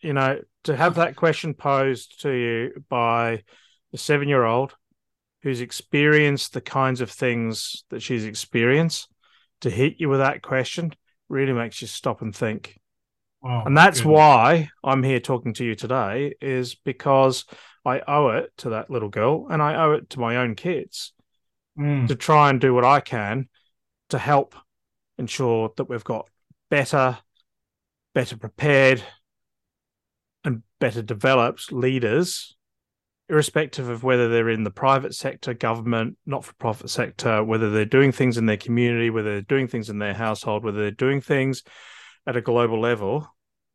you 0.00 0.12
know, 0.12 0.40
to 0.64 0.76
have 0.76 0.96
that 0.96 1.16
question 1.16 1.54
posed 1.54 2.22
to 2.22 2.30
you 2.30 2.84
by 2.88 3.42
a 3.92 3.98
seven 3.98 4.28
year 4.28 4.44
old 4.44 4.74
who's 5.42 5.60
experienced 5.60 6.52
the 6.52 6.60
kinds 6.60 7.00
of 7.00 7.10
things 7.10 7.84
that 7.90 8.02
she's 8.02 8.24
experienced, 8.24 9.08
to 9.60 9.70
hit 9.70 9.94
you 9.98 10.08
with 10.08 10.18
that 10.20 10.42
question 10.42 10.92
really 11.28 11.52
makes 11.52 11.80
you 11.80 11.88
stop 11.88 12.20
and 12.20 12.34
think. 12.34 12.78
Oh, 13.44 13.62
and 13.64 13.76
that's 13.76 14.00
goodness. 14.00 14.16
why 14.16 14.68
I'm 14.82 15.02
here 15.02 15.20
talking 15.20 15.54
to 15.54 15.64
you 15.64 15.74
today, 15.74 16.34
is 16.40 16.74
because 16.74 17.44
I 17.84 18.00
owe 18.06 18.28
it 18.30 18.50
to 18.58 18.70
that 18.70 18.90
little 18.90 19.08
girl 19.08 19.46
and 19.48 19.62
I 19.62 19.76
owe 19.76 19.92
it 19.92 20.10
to 20.10 20.20
my 20.20 20.36
own 20.36 20.56
kids 20.56 21.12
mm. 21.78 22.08
to 22.08 22.14
try 22.14 22.50
and 22.50 22.60
do 22.60 22.74
what 22.74 22.84
I 22.84 23.00
can 23.00 23.48
to 24.10 24.18
help 24.18 24.54
ensure 25.18 25.72
that 25.76 25.88
we've 25.88 26.04
got 26.04 26.28
better, 26.70 27.18
better 28.14 28.36
prepared, 28.36 29.02
and 30.44 30.62
better 30.78 31.02
developed 31.02 31.72
leaders, 31.72 32.56
irrespective 33.28 33.88
of 33.88 34.04
whether 34.04 34.28
they're 34.28 34.48
in 34.48 34.64
the 34.64 34.70
private 34.70 35.14
sector, 35.14 35.54
government, 35.54 36.16
not 36.26 36.44
for 36.44 36.54
profit 36.54 36.90
sector, 36.90 37.42
whether 37.42 37.70
they're 37.70 37.84
doing 37.84 38.12
things 38.12 38.38
in 38.38 38.46
their 38.46 38.56
community, 38.56 39.10
whether 39.10 39.32
they're 39.32 39.40
doing 39.40 39.66
things 39.66 39.90
in 39.90 39.98
their 39.98 40.14
household, 40.14 40.64
whether 40.64 40.78
they're 40.78 40.90
doing 40.90 41.20
things 41.20 41.62
at 42.26 42.36
a 42.36 42.40
global 42.40 42.80
level, 42.80 43.28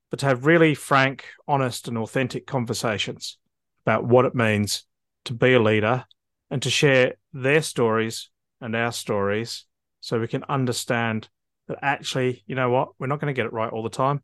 but 0.10 0.20
to 0.20 0.26
have 0.26 0.46
really 0.46 0.76
frank, 0.76 1.26
honest, 1.48 1.88
and 1.88 1.98
authentic 1.98 2.46
conversations 2.46 3.38
about 3.86 4.06
what 4.06 4.26
it 4.26 4.36
means 4.36 4.86
to 5.26 5.34
be 5.34 5.54
a 5.54 5.60
leader 5.60 6.06
and 6.52 6.62
to 6.62 6.70
share 6.70 7.16
their 7.34 7.62
stories 7.62 8.30
and 8.60 8.76
our 8.76 8.92
stories 8.92 9.66
so 10.02 10.20
we 10.20 10.28
can 10.28 10.44
understand 10.50 11.30
that 11.68 11.80
actually, 11.82 12.44
you 12.46 12.56
know 12.56 12.70
what, 12.70 12.90
we're 13.00 13.08
not 13.08 13.20
going 13.20 13.34
to 13.34 13.40
get 13.40 13.46
it 13.46 13.54
right 13.54 13.72
all 13.72 13.82
the 13.82 13.90
time. 13.90 14.22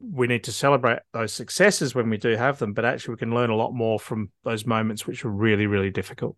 We 0.00 0.26
need 0.26 0.44
to 0.44 0.52
celebrate 0.52 1.00
those 1.12 1.32
successes 1.32 1.94
when 1.94 2.08
we 2.08 2.16
do 2.16 2.30
have 2.30 2.58
them, 2.58 2.72
but 2.72 2.84
actually, 2.84 3.14
we 3.14 3.18
can 3.18 3.34
learn 3.34 3.50
a 3.50 3.56
lot 3.56 3.72
more 3.72 4.00
from 4.00 4.30
those 4.44 4.64
moments 4.64 5.06
which 5.06 5.24
were 5.24 5.30
really, 5.30 5.66
really 5.66 5.90
difficult. 5.90 6.36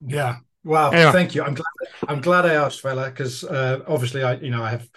Yeah. 0.00 0.36
Wow. 0.62 0.90
Anyway. 0.90 1.12
Thank 1.12 1.34
you. 1.34 1.42
I'm 1.42 1.54
glad. 1.54 1.66
I'm 2.08 2.20
glad 2.20 2.46
I 2.46 2.54
asked, 2.54 2.80
fella, 2.80 3.10
because 3.10 3.44
uh, 3.44 3.80
obviously, 3.86 4.22
I 4.22 4.34
you 4.34 4.50
know 4.50 4.62
I 4.62 4.70
have 4.70 4.88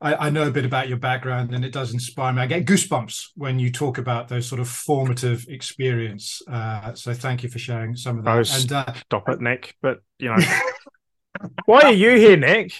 I, 0.00 0.26
I, 0.26 0.30
know 0.30 0.46
a 0.46 0.50
bit 0.50 0.64
about 0.64 0.88
your 0.88 0.96
background 0.98 1.52
and 1.52 1.64
it 1.64 1.72
does 1.72 1.92
inspire 1.92 2.32
me. 2.32 2.40
I 2.40 2.46
get 2.46 2.64
goosebumps 2.64 3.30
when 3.36 3.58
you 3.58 3.70
talk 3.70 3.98
about 3.98 4.28
those 4.28 4.46
sort 4.46 4.60
of 4.60 4.68
formative 4.68 5.44
experience. 5.48 6.40
Uh, 6.50 6.94
so 6.94 7.12
thank 7.12 7.42
you 7.42 7.50
for 7.50 7.58
sharing 7.58 7.94
some 7.96 8.18
of 8.18 8.24
that. 8.24 8.30
Oh, 8.30 8.60
and 8.60 8.72
uh, 8.72 8.92
stop 8.94 9.28
it, 9.28 9.40
Nick. 9.40 9.74
But 9.82 9.98
you 10.18 10.30
know, 10.30 10.42
why 11.66 11.82
are 11.82 11.92
you 11.92 12.16
here, 12.16 12.36
Nick? 12.36 12.72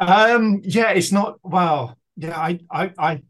Um, 0.00 0.60
yeah, 0.64 0.90
it's 0.90 1.12
not. 1.12 1.38
Well, 1.42 1.96
yeah, 2.16 2.36
I, 2.36 2.58
I, 2.70 2.92
I 2.98 3.22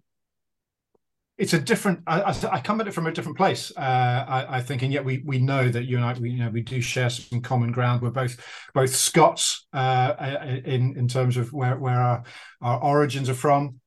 it's 1.40 1.54
a 1.54 1.58
different. 1.58 2.00
I, 2.06 2.38
I, 2.52 2.60
come 2.60 2.82
at 2.82 2.86
it 2.86 2.92
from 2.92 3.06
a 3.06 3.12
different 3.12 3.38
place. 3.38 3.72
Uh, 3.74 4.24
I, 4.28 4.58
I, 4.58 4.60
think, 4.60 4.82
and 4.82 4.92
yet 4.92 5.02
we 5.02 5.22
we 5.24 5.38
know 5.38 5.70
that 5.70 5.84
you 5.86 5.96
and 5.96 6.04
I, 6.04 6.12
we, 6.12 6.30
you 6.30 6.44
know, 6.44 6.50
we 6.50 6.60
do 6.60 6.82
share 6.82 7.08
some 7.08 7.40
common 7.40 7.72
ground. 7.72 8.02
We're 8.02 8.10
both 8.10 8.38
both 8.74 8.94
Scots 8.94 9.66
uh, 9.72 10.36
in 10.66 10.98
in 10.98 11.08
terms 11.08 11.38
of 11.38 11.50
where 11.54 11.78
where 11.78 11.98
our, 11.98 12.22
our 12.60 12.78
origins 12.80 13.30
are 13.30 13.34
from. 13.34 13.80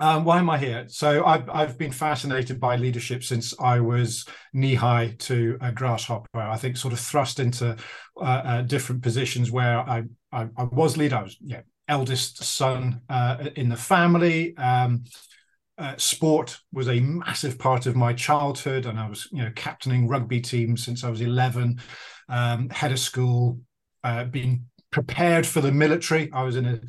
Um, 0.00 0.24
why 0.24 0.38
am 0.38 0.50
I 0.50 0.58
here? 0.58 0.86
So 0.88 1.24
I've 1.24 1.48
I've 1.48 1.78
been 1.78 1.92
fascinated 1.92 2.58
by 2.58 2.74
leadership 2.74 3.22
since 3.22 3.54
I 3.60 3.78
was 3.78 4.26
knee 4.52 4.74
high 4.74 5.14
to 5.20 5.56
a 5.60 5.70
grasshopper. 5.70 6.26
I 6.34 6.56
think 6.56 6.76
sort 6.76 6.92
of 6.92 6.98
thrust 6.98 7.38
into 7.38 7.76
uh, 8.16 8.20
uh 8.20 8.62
different 8.62 9.02
positions 9.02 9.52
where 9.52 9.78
I, 9.78 10.02
I, 10.32 10.48
I 10.56 10.64
was 10.64 10.96
leader. 10.96 11.16
I 11.16 11.22
was 11.22 11.36
yeah 11.40 11.60
eldest 11.86 12.42
son 12.42 13.02
uh, 13.08 13.44
in 13.56 13.68
the 13.68 13.76
family. 13.76 14.56
Um, 14.56 15.04
uh, 15.78 15.96
sport 15.96 16.58
was 16.72 16.88
a 16.88 17.00
massive 17.00 17.58
part 17.58 17.86
of 17.86 17.94
my 17.94 18.12
childhood, 18.12 18.86
and 18.86 18.98
I 18.98 19.08
was, 19.08 19.28
you 19.30 19.42
know, 19.42 19.52
captaining 19.54 20.08
rugby 20.08 20.40
teams 20.40 20.84
since 20.84 21.04
I 21.04 21.10
was 21.10 21.20
11. 21.20 21.80
Um, 22.28 22.68
head 22.70 22.92
of 22.92 22.98
school, 22.98 23.60
uh, 24.04 24.24
being 24.24 24.64
prepared 24.90 25.46
for 25.46 25.60
the 25.60 25.72
military. 25.72 26.30
I 26.32 26.42
was 26.42 26.56
in 26.56 26.66
a 26.66 26.80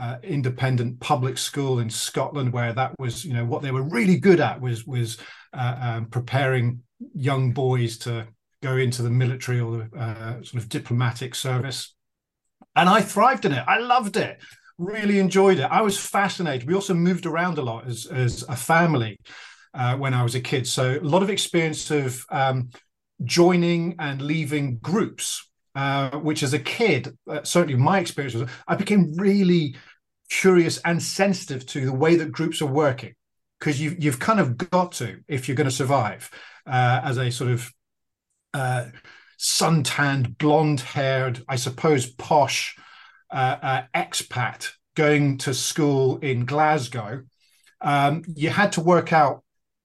uh, 0.00 0.16
independent 0.22 0.98
public 1.00 1.36
school 1.36 1.80
in 1.80 1.90
Scotland, 1.90 2.52
where 2.52 2.72
that 2.72 2.98
was, 2.98 3.24
you 3.24 3.34
know, 3.34 3.44
what 3.44 3.62
they 3.62 3.70
were 3.70 3.82
really 3.82 4.18
good 4.18 4.40
at 4.40 4.60
was 4.60 4.86
was 4.86 5.18
uh, 5.52 5.76
um, 5.80 6.06
preparing 6.06 6.82
young 7.14 7.52
boys 7.52 7.98
to 7.98 8.26
go 8.62 8.76
into 8.76 9.02
the 9.02 9.10
military 9.10 9.60
or 9.60 9.78
the 9.78 9.98
uh, 9.98 10.42
sort 10.42 10.62
of 10.62 10.68
diplomatic 10.68 11.34
service. 11.34 11.94
And 12.74 12.88
I 12.88 13.02
thrived 13.02 13.44
in 13.44 13.52
it. 13.52 13.64
I 13.66 13.78
loved 13.78 14.16
it 14.16 14.40
really 14.80 15.18
enjoyed 15.18 15.58
it. 15.58 15.68
I 15.70 15.82
was 15.82 15.98
fascinated. 15.98 16.66
We 16.66 16.74
also 16.74 16.94
moved 16.94 17.26
around 17.26 17.58
a 17.58 17.62
lot 17.62 17.86
as 17.86 18.06
as 18.06 18.42
a 18.48 18.56
family 18.56 19.18
uh, 19.74 19.96
when 19.96 20.14
I 20.14 20.22
was 20.22 20.34
a 20.34 20.40
kid, 20.40 20.66
so 20.66 20.98
a 20.98 21.00
lot 21.00 21.22
of 21.22 21.30
experience 21.30 21.90
of 21.90 22.24
um, 22.30 22.70
joining 23.22 23.94
and 23.98 24.20
leaving 24.22 24.78
groups. 24.78 25.46
Uh, 25.76 26.18
which, 26.18 26.42
as 26.42 26.52
a 26.52 26.58
kid, 26.58 27.16
uh, 27.30 27.44
certainly 27.44 27.76
my 27.76 28.00
experience 28.00 28.34
was, 28.34 28.50
I 28.66 28.74
became 28.74 29.14
really 29.14 29.76
curious 30.28 30.78
and 30.84 31.00
sensitive 31.00 31.64
to 31.66 31.86
the 31.86 31.92
way 31.92 32.16
that 32.16 32.32
groups 32.32 32.60
are 32.60 32.66
working 32.66 33.14
because 33.60 33.80
you've, 33.80 34.02
you've 34.02 34.18
kind 34.18 34.40
of 34.40 34.56
got 34.56 34.90
to 34.92 35.20
if 35.28 35.46
you're 35.46 35.56
going 35.56 35.68
to 35.68 35.70
survive 35.70 36.28
uh, 36.66 37.00
as 37.04 37.18
a 37.18 37.30
sort 37.30 37.52
of 37.52 37.70
uh, 38.52 38.86
suntanned, 39.36 40.38
blonde-haired, 40.38 41.44
I 41.48 41.54
suppose 41.54 42.06
posh 42.06 42.76
uh, 43.32 43.56
uh, 43.62 43.82
expat 43.94 44.70
going 44.94 45.38
to 45.38 45.54
school 45.54 46.18
in 46.18 46.44
Glasgow, 46.44 47.22
um, 47.80 48.22
you 48.34 48.50
had 48.50 48.72
to 48.72 48.80
work 48.80 49.12
out 49.12 49.42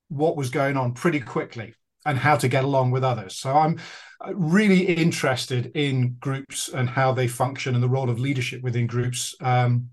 what 0.10 0.36
was 0.36 0.50
going 0.50 0.78
on 0.78 0.94
pretty 0.94 1.20
quickly 1.20 1.74
and 2.06 2.18
how 2.18 2.36
to 2.36 2.48
get 2.48 2.64
along 2.64 2.92
with 2.92 3.04
others. 3.04 3.36
So 3.36 3.52
I'm 3.54 3.80
uh, 4.25 4.36
really 4.36 4.82
interested 4.82 5.72
in 5.75 6.18
groups 6.20 6.70
and 6.70 6.90
how 6.90 7.14
they 7.14 7.28
function 7.28 7.74
and 7.74 7.84
the 7.84 7.90
role 7.90 8.10
of 8.10 8.20
leadership 8.20 8.62
within 8.62 8.88
groups. 8.88 9.36
Um, 9.42 9.90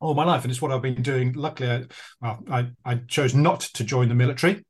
all 0.00 0.14
my 0.14 0.24
life, 0.24 0.44
and 0.44 0.50
it's 0.50 0.62
what 0.62 0.72
I've 0.72 0.80
been 0.80 1.02
doing. 1.02 1.34
Luckily, 1.34 1.70
I, 1.70 1.84
well, 2.22 2.42
I, 2.50 2.70
I 2.86 2.94
chose 3.06 3.34
not 3.34 3.60
to 3.60 3.84
join 3.84 4.08
the 4.08 4.14
military. 4.14 4.64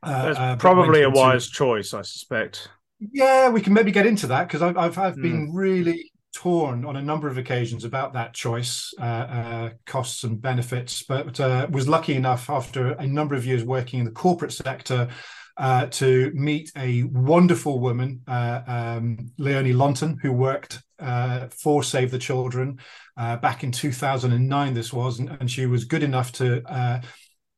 Uh, 0.00 0.26
That's 0.26 0.38
uh, 0.38 0.56
probably 0.56 1.02
a 1.02 1.10
wise 1.10 1.48
choice, 1.48 1.92
I 1.92 2.02
suspect. 2.02 2.68
Yeah, 3.00 3.48
we 3.48 3.60
can 3.60 3.72
maybe 3.72 3.90
get 3.90 4.06
into 4.06 4.28
that 4.28 4.46
because 4.46 4.62
I've 4.62 4.76
I've, 4.76 4.96
I've 4.96 5.16
mm. 5.16 5.22
been 5.22 5.52
really 5.52 6.12
torn 6.34 6.84
on 6.84 6.96
a 6.96 7.02
number 7.02 7.28
of 7.28 7.38
occasions 7.38 7.84
about 7.84 8.12
that 8.12 8.34
choice, 8.34 8.92
uh, 9.00 9.04
uh, 9.04 9.70
costs 9.86 10.24
and 10.24 10.40
benefits, 10.40 11.02
but 11.02 11.38
uh, 11.40 11.66
was 11.70 11.88
lucky 11.88 12.14
enough 12.14 12.50
after 12.50 12.92
a 12.92 13.06
number 13.06 13.34
of 13.34 13.46
years 13.46 13.64
working 13.64 14.00
in 14.00 14.04
the 14.04 14.10
corporate 14.10 14.52
sector 14.52 15.08
uh, 15.56 15.86
to 15.86 16.32
meet 16.34 16.72
a 16.76 17.04
wonderful 17.04 17.78
woman, 17.78 18.20
uh, 18.26 18.60
um, 18.66 19.30
Leonie 19.38 19.72
Lonton, 19.72 20.18
who 20.20 20.32
worked 20.32 20.82
uh, 20.98 21.46
for 21.48 21.82
Save 21.82 22.10
the 22.10 22.18
Children 22.18 22.78
back 23.16 23.62
in 23.62 23.70
2009. 23.70 24.74
This 24.74 24.92
was, 24.92 25.20
and, 25.20 25.30
and 25.40 25.50
she 25.50 25.66
was 25.66 25.84
good 25.84 26.02
enough 26.02 26.32
to 26.32 27.00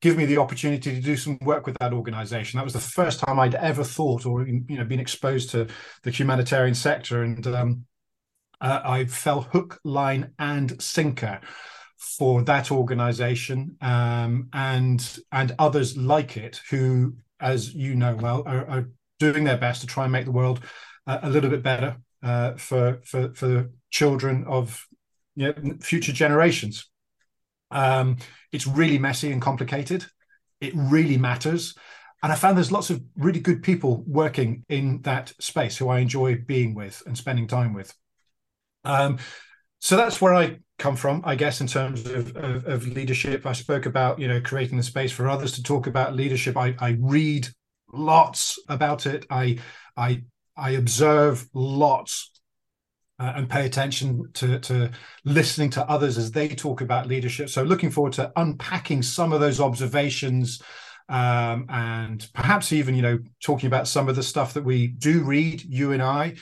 give 0.02 0.16
me 0.16 0.26
the 0.26 0.36
opportunity 0.36 0.94
to 0.94 1.00
do 1.00 1.16
some 1.16 1.38
work 1.40 1.66
with 1.66 1.76
that 1.78 1.92
organization. 1.92 2.58
That 2.58 2.64
was 2.64 2.74
the 2.74 2.80
first 2.80 3.20
time 3.20 3.38
I'd 3.38 3.54
ever 3.54 3.82
thought 3.82 4.26
or 4.26 4.46
you 4.46 4.64
know 4.68 4.84
been 4.84 5.00
exposed 5.00 5.50
to 5.50 5.66
the 6.02 6.10
humanitarian 6.10 6.74
sector, 6.74 7.22
and 7.22 7.46
um, 7.46 7.86
uh, 8.60 8.80
I 8.84 9.04
fell 9.06 9.42
hook, 9.42 9.80
line, 9.84 10.32
and 10.38 10.80
sinker 10.82 11.40
for 11.98 12.42
that 12.42 12.70
organization 12.70 13.76
um, 13.80 14.48
and 14.52 15.18
and 15.32 15.54
others 15.58 15.96
like 15.96 16.36
it 16.36 16.60
who, 16.70 17.16
as 17.40 17.74
you 17.74 17.94
know 17.94 18.14
well, 18.16 18.42
are, 18.46 18.66
are 18.68 18.88
doing 19.18 19.44
their 19.44 19.56
best 19.56 19.80
to 19.80 19.86
try 19.86 20.04
and 20.04 20.12
make 20.12 20.24
the 20.24 20.32
world 20.32 20.60
uh, 21.06 21.18
a 21.22 21.30
little 21.30 21.50
bit 21.50 21.62
better 21.62 21.96
uh, 22.22 22.54
for 22.54 23.00
for 23.04 23.32
for 23.34 23.46
the 23.46 23.72
children 23.90 24.44
of 24.46 24.86
you 25.34 25.48
know, 25.48 25.74
future 25.80 26.12
generations. 26.12 26.88
Um, 27.70 28.18
it's 28.52 28.66
really 28.66 28.98
messy 28.98 29.32
and 29.32 29.42
complicated. 29.42 30.06
It 30.60 30.72
really 30.74 31.18
matters. 31.18 31.74
And 32.22 32.32
I 32.32 32.36
found 32.36 32.56
there's 32.56 32.72
lots 32.72 32.90
of 32.90 33.02
really 33.16 33.40
good 33.40 33.62
people 33.62 34.02
working 34.06 34.64
in 34.68 35.02
that 35.02 35.32
space 35.40 35.76
who 35.76 35.88
I 35.88 35.98
enjoy 35.98 36.36
being 36.46 36.74
with 36.74 37.02
and 37.06 37.16
spending 37.16 37.46
time 37.46 37.74
with. 37.74 37.94
Um, 38.86 39.18
so 39.80 39.96
that's 39.96 40.20
where 40.20 40.34
I 40.34 40.58
come 40.78 40.96
from, 40.96 41.22
I 41.24 41.34
guess, 41.34 41.60
in 41.60 41.66
terms 41.66 42.06
of, 42.06 42.36
of, 42.36 42.66
of, 42.66 42.86
leadership. 42.86 43.46
I 43.46 43.52
spoke 43.52 43.86
about, 43.86 44.18
you 44.18 44.28
know, 44.28 44.40
creating 44.40 44.76
the 44.76 44.82
space 44.82 45.12
for 45.12 45.28
others 45.28 45.52
to 45.52 45.62
talk 45.62 45.86
about 45.86 46.14
leadership. 46.14 46.56
I, 46.56 46.74
I 46.78 46.96
read 47.00 47.48
lots 47.92 48.58
about 48.68 49.06
it. 49.06 49.26
I 49.30 49.58
I 49.96 50.22
I 50.56 50.70
observe 50.70 51.48
lots 51.54 52.30
uh, 53.18 53.32
and 53.36 53.48
pay 53.48 53.64
attention 53.66 54.30
to, 54.34 54.58
to 54.60 54.90
listening 55.24 55.70
to 55.70 55.88
others 55.88 56.18
as 56.18 56.30
they 56.30 56.48
talk 56.48 56.80
about 56.80 57.06
leadership. 57.06 57.48
So 57.48 57.62
looking 57.62 57.90
forward 57.90 58.12
to 58.14 58.32
unpacking 58.36 59.02
some 59.02 59.32
of 59.32 59.40
those 59.40 59.60
observations 59.60 60.60
um, 61.08 61.66
and 61.68 62.26
perhaps 62.34 62.72
even 62.72 62.94
you 62.94 63.02
know 63.02 63.18
talking 63.42 63.68
about 63.68 63.88
some 63.88 64.08
of 64.08 64.16
the 64.16 64.22
stuff 64.22 64.54
that 64.54 64.64
we 64.64 64.88
do 64.88 65.22
read, 65.22 65.62
you 65.62 65.92
and 65.92 66.02
I, 66.02 66.34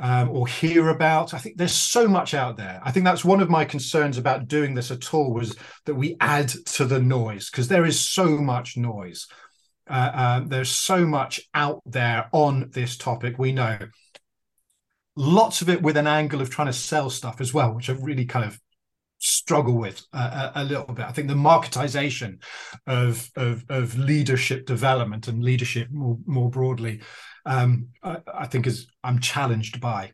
um, 0.00 0.30
or 0.30 0.46
hear 0.46 0.88
about. 0.88 1.34
I 1.34 1.38
think 1.38 1.58
there's 1.58 1.74
so 1.74 2.08
much 2.08 2.32
out 2.32 2.56
there. 2.56 2.80
I 2.82 2.90
think 2.90 3.04
that's 3.04 3.24
one 3.24 3.40
of 3.40 3.50
my 3.50 3.64
concerns 3.64 4.16
about 4.16 4.48
doing 4.48 4.74
this 4.74 4.90
at 4.90 5.12
all 5.12 5.32
was 5.32 5.54
that 5.84 5.94
we 5.94 6.16
add 6.20 6.48
to 6.48 6.86
the 6.86 7.00
noise 7.00 7.50
because 7.50 7.68
there 7.68 7.84
is 7.84 8.00
so 8.00 8.38
much 8.38 8.76
noise. 8.76 9.28
Uh, 9.88 10.10
uh, 10.14 10.40
there's 10.46 10.70
so 10.70 11.06
much 11.06 11.40
out 11.52 11.82
there 11.84 12.28
on 12.32 12.70
this 12.72 12.96
topic. 12.96 13.38
We 13.38 13.52
know 13.52 13.78
lots 15.16 15.60
of 15.60 15.68
it 15.68 15.82
with 15.82 15.98
an 15.98 16.06
angle 16.06 16.40
of 16.40 16.48
trying 16.48 16.68
to 16.68 16.72
sell 16.72 17.10
stuff 17.10 17.40
as 17.40 17.52
well, 17.52 17.74
which 17.74 17.90
I 17.90 17.92
really 17.92 18.24
kind 18.24 18.46
of 18.46 18.58
struggle 19.18 19.76
with 19.76 20.02
uh, 20.14 20.50
a, 20.54 20.62
a, 20.62 20.64
little 20.64 20.94
bit. 20.94 21.04
I 21.04 21.12
think 21.12 21.28
the 21.28 21.34
marketization 21.34 22.42
of, 22.86 23.30
of, 23.36 23.64
of 23.68 23.98
leadership 23.98 24.64
development 24.64 25.28
and 25.28 25.44
leadership 25.44 25.90
more 25.90 26.16
more 26.24 26.48
broadly 26.48 27.02
um, 27.46 27.88
I, 28.02 28.18
I, 28.32 28.46
think 28.46 28.66
is 28.66 28.86
I'm 29.02 29.20
challenged 29.20 29.80
by, 29.80 30.12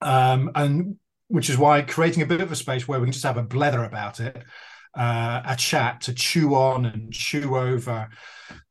um, 0.00 0.50
and 0.54 0.96
which 1.28 1.50
is 1.50 1.58
why 1.58 1.82
creating 1.82 2.22
a 2.22 2.26
bit 2.26 2.40
of 2.40 2.52
a 2.52 2.56
space 2.56 2.86
where 2.86 3.00
we 3.00 3.06
can 3.06 3.12
just 3.12 3.24
have 3.24 3.36
a 3.36 3.42
blether 3.42 3.84
about 3.86 4.20
it, 4.20 4.44
uh, 4.96 5.42
a 5.46 5.56
chat 5.56 6.02
to 6.02 6.14
chew 6.14 6.54
on 6.54 6.86
and 6.86 7.12
chew 7.12 7.56
over 7.56 8.08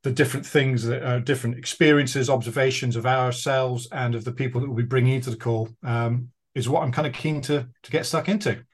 the 0.02 0.12
different 0.12 0.46
things 0.46 0.84
that 0.84 1.02
are 1.02 1.20
different 1.20 1.58
experiences, 1.58 2.30
observations 2.30 2.96
of 2.96 3.06
ourselves 3.06 3.88
and 3.92 4.14
of 4.14 4.24
the 4.24 4.32
people 4.32 4.60
that 4.60 4.68
we'll 4.68 4.76
be 4.76 4.82
bringing 4.82 5.14
into 5.14 5.30
the 5.30 5.36
call 5.36 5.68
um, 5.82 6.30
is 6.54 6.68
what 6.68 6.82
I'm 6.82 6.92
kind 6.92 7.06
of 7.06 7.12
keen 7.12 7.40
to 7.42 7.68
to 7.82 7.90
get 7.90 8.06
stuck 8.06 8.28
into. 8.28 8.64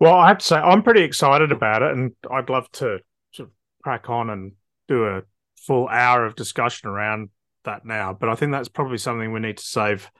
Well, 0.00 0.14
I 0.14 0.28
have 0.28 0.38
to 0.38 0.44
say 0.44 0.56
I'm 0.56 0.82
pretty 0.82 1.02
excited 1.02 1.52
about 1.52 1.82
it, 1.82 1.92
and 1.92 2.12
I'd 2.30 2.50
love 2.50 2.70
to 2.72 2.98
sort 3.32 3.48
of 3.48 3.54
crack 3.82 4.10
on 4.10 4.30
and 4.30 4.52
do 4.88 5.06
a 5.06 5.22
full 5.56 5.88
hour 5.88 6.24
of 6.24 6.36
discussion 6.36 6.88
around 6.88 7.30
that 7.66 7.84
now, 7.84 8.12
but 8.18 8.28
I 8.28 8.34
think 8.34 8.52
that's 8.52 8.68
probably 8.68 8.98
something 8.98 9.32
we 9.32 9.40
need 9.40 9.58
to 9.58 9.64
save 9.64 10.10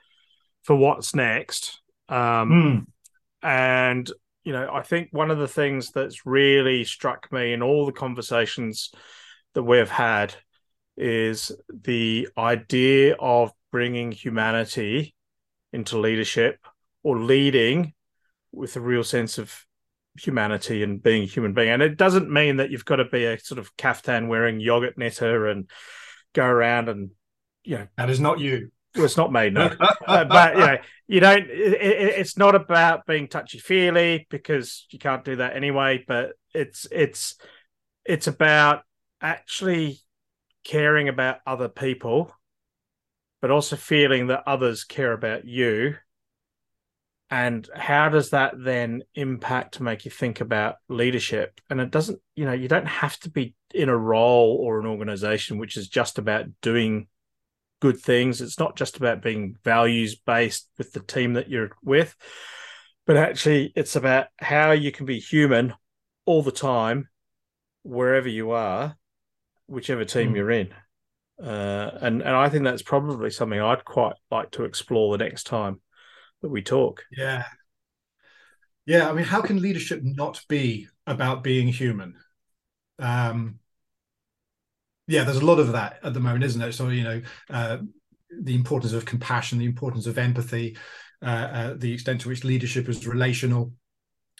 for 0.63 0.75
what's 0.75 1.15
next. 1.15 1.81
Um, 2.07 2.17
mm. 2.49 2.85
And 3.41 4.09
you 4.43 4.53
know, 4.53 4.69
I 4.71 4.81
think 4.81 5.09
one 5.11 5.29
of 5.29 5.39
the 5.39 5.47
things 5.47 5.91
that's 5.91 6.25
really 6.25 6.85
struck 6.85 7.29
me 7.33 7.51
in 7.51 7.61
all 7.61 7.85
the 7.85 7.91
conversations 7.91 8.91
that 9.55 9.63
we've 9.63 9.89
had 9.89 10.33
is 10.95 11.51
the 11.83 12.29
idea 12.37 13.15
of 13.19 13.51
bringing 13.73 14.13
humanity 14.13 15.13
into 15.73 15.97
leadership 15.97 16.59
or 17.03 17.19
leading 17.19 17.93
with 18.53 18.77
a 18.77 18.79
real 18.81 19.03
sense 19.03 19.37
of 19.37 19.65
humanity 20.17 20.81
and 20.81 21.03
being 21.03 21.23
a 21.23 21.27
human 21.27 21.53
being. 21.53 21.69
And 21.69 21.81
it 21.81 21.97
doesn't 21.97 22.31
mean 22.31 22.57
that 22.57 22.71
you've 22.71 22.85
got 22.85 22.95
to 22.97 23.05
be 23.05 23.25
a 23.25 23.39
sort 23.39 23.59
of 23.59 23.75
caftan 23.77 24.27
wearing 24.29 24.59
yogurt 24.59 24.97
knitter 24.97 25.47
and 25.47 25.69
go 26.33 26.45
around 26.45 26.89
and 26.89 27.11
you 27.67 27.77
know, 27.77 27.87
that 27.97 28.09
is 28.09 28.19
not 28.19 28.39
you. 28.39 28.71
Well, 28.95 29.05
it's 29.05 29.17
not 29.17 29.31
me, 29.31 29.49
no. 29.49 29.69
uh, 30.07 30.23
but 30.23 30.55
you 30.55 30.59
know, 30.59 30.77
you 31.07 31.19
don't. 31.19 31.49
It, 31.49 31.73
it, 31.73 32.13
it's 32.19 32.37
not 32.37 32.55
about 32.55 33.05
being 33.05 33.27
touchy 33.27 33.59
feely 33.59 34.25
because 34.29 34.87
you 34.89 34.99
can't 34.99 35.25
do 35.25 35.35
that 35.35 35.55
anyway. 35.55 36.03
But 36.07 36.31
it's 36.53 36.87
it's 36.91 37.35
it's 38.05 38.27
about 38.27 38.83
actually 39.21 39.99
caring 40.63 41.09
about 41.09 41.39
other 41.45 41.67
people, 41.67 42.33
but 43.41 43.51
also 43.51 43.75
feeling 43.75 44.27
that 44.27 44.43
others 44.47 44.85
care 44.85 45.11
about 45.11 45.45
you. 45.45 45.95
And 47.29 47.67
how 47.75 48.07
does 48.07 48.29
that 48.29 48.53
then 48.57 49.03
impact 49.13 49.75
to 49.75 49.83
make 49.83 50.05
you 50.05 50.11
think 50.11 50.39
about 50.39 50.75
leadership? 50.87 51.59
And 51.69 51.81
it 51.81 51.91
doesn't, 51.91 52.21
you 52.37 52.45
know, 52.45 52.53
you 52.53 52.69
don't 52.69 52.87
have 52.87 53.19
to 53.19 53.29
be 53.29 53.53
in 53.73 53.89
a 53.89 53.97
role 53.97 54.57
or 54.61 54.79
an 54.79 54.85
organization 54.85 55.57
which 55.57 55.75
is 55.75 55.89
just 55.89 56.19
about 56.19 56.45
doing 56.61 57.09
good 57.79 57.99
things. 57.99 58.41
It's 58.41 58.59
not 58.59 58.75
just 58.75 58.97
about 58.97 59.21
being 59.21 59.55
values 59.63 60.15
based 60.15 60.69
with 60.77 60.93
the 60.93 60.99
team 60.99 61.33
that 61.33 61.49
you're 61.49 61.71
with, 61.83 62.15
but 63.05 63.17
actually 63.17 63.71
it's 63.75 63.95
about 63.95 64.27
how 64.37 64.71
you 64.71 64.91
can 64.91 65.05
be 65.05 65.19
human 65.19 65.73
all 66.25 66.43
the 66.43 66.51
time, 66.51 67.09
wherever 67.83 68.27
you 68.27 68.51
are, 68.51 68.97
whichever 69.67 70.05
team 70.05 70.33
mm. 70.33 70.35
you're 70.35 70.51
in. 70.51 70.73
Uh, 71.41 71.91
and 72.01 72.21
and 72.21 72.35
I 72.35 72.49
think 72.49 72.63
that's 72.63 72.81
probably 72.81 73.29
something 73.29 73.59
I'd 73.59 73.85
quite 73.85 74.15
like 74.31 74.51
to 74.51 74.63
explore 74.63 75.15
the 75.15 75.23
next 75.23 75.43
time 75.43 75.79
that 76.41 76.49
we 76.49 76.63
talk. 76.63 77.03
Yeah, 77.11 77.45
yeah. 78.87 79.07
I 79.07 79.13
mean, 79.13 79.25
how 79.25 79.41
can 79.41 79.61
leadership 79.61 80.01
not 80.03 80.43
be 80.47 80.87
about 81.05 81.43
being 81.43 81.67
human? 81.67 82.15
Um, 82.97 83.59
yeah, 85.07 85.23
there's 85.23 85.37
a 85.37 85.45
lot 85.45 85.59
of 85.59 85.71
that 85.71 85.99
at 86.03 86.13
the 86.13 86.19
moment, 86.19 86.43
isn't 86.43 86.59
there? 86.59 86.71
So 86.71 86.89
you 86.89 87.03
know, 87.03 87.21
uh, 87.49 87.77
the 88.41 88.55
importance 88.55 88.93
of 88.93 89.05
compassion, 89.05 89.57
the 89.57 89.65
importance 89.65 90.05
of 90.05 90.17
empathy, 90.17 90.77
uh, 91.21 91.25
uh, 91.25 91.73
the 91.77 91.93
extent 91.93 92.21
to 92.21 92.29
which 92.29 92.43
leadership 92.43 92.89
is 92.89 93.07
relational, 93.07 93.71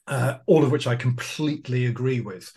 uh, 0.07 0.37
all 0.45 0.63
of 0.63 0.71
which 0.71 0.85
I 0.87 0.95
completely 0.95 1.85
agree 1.85 2.19
with, 2.19 2.51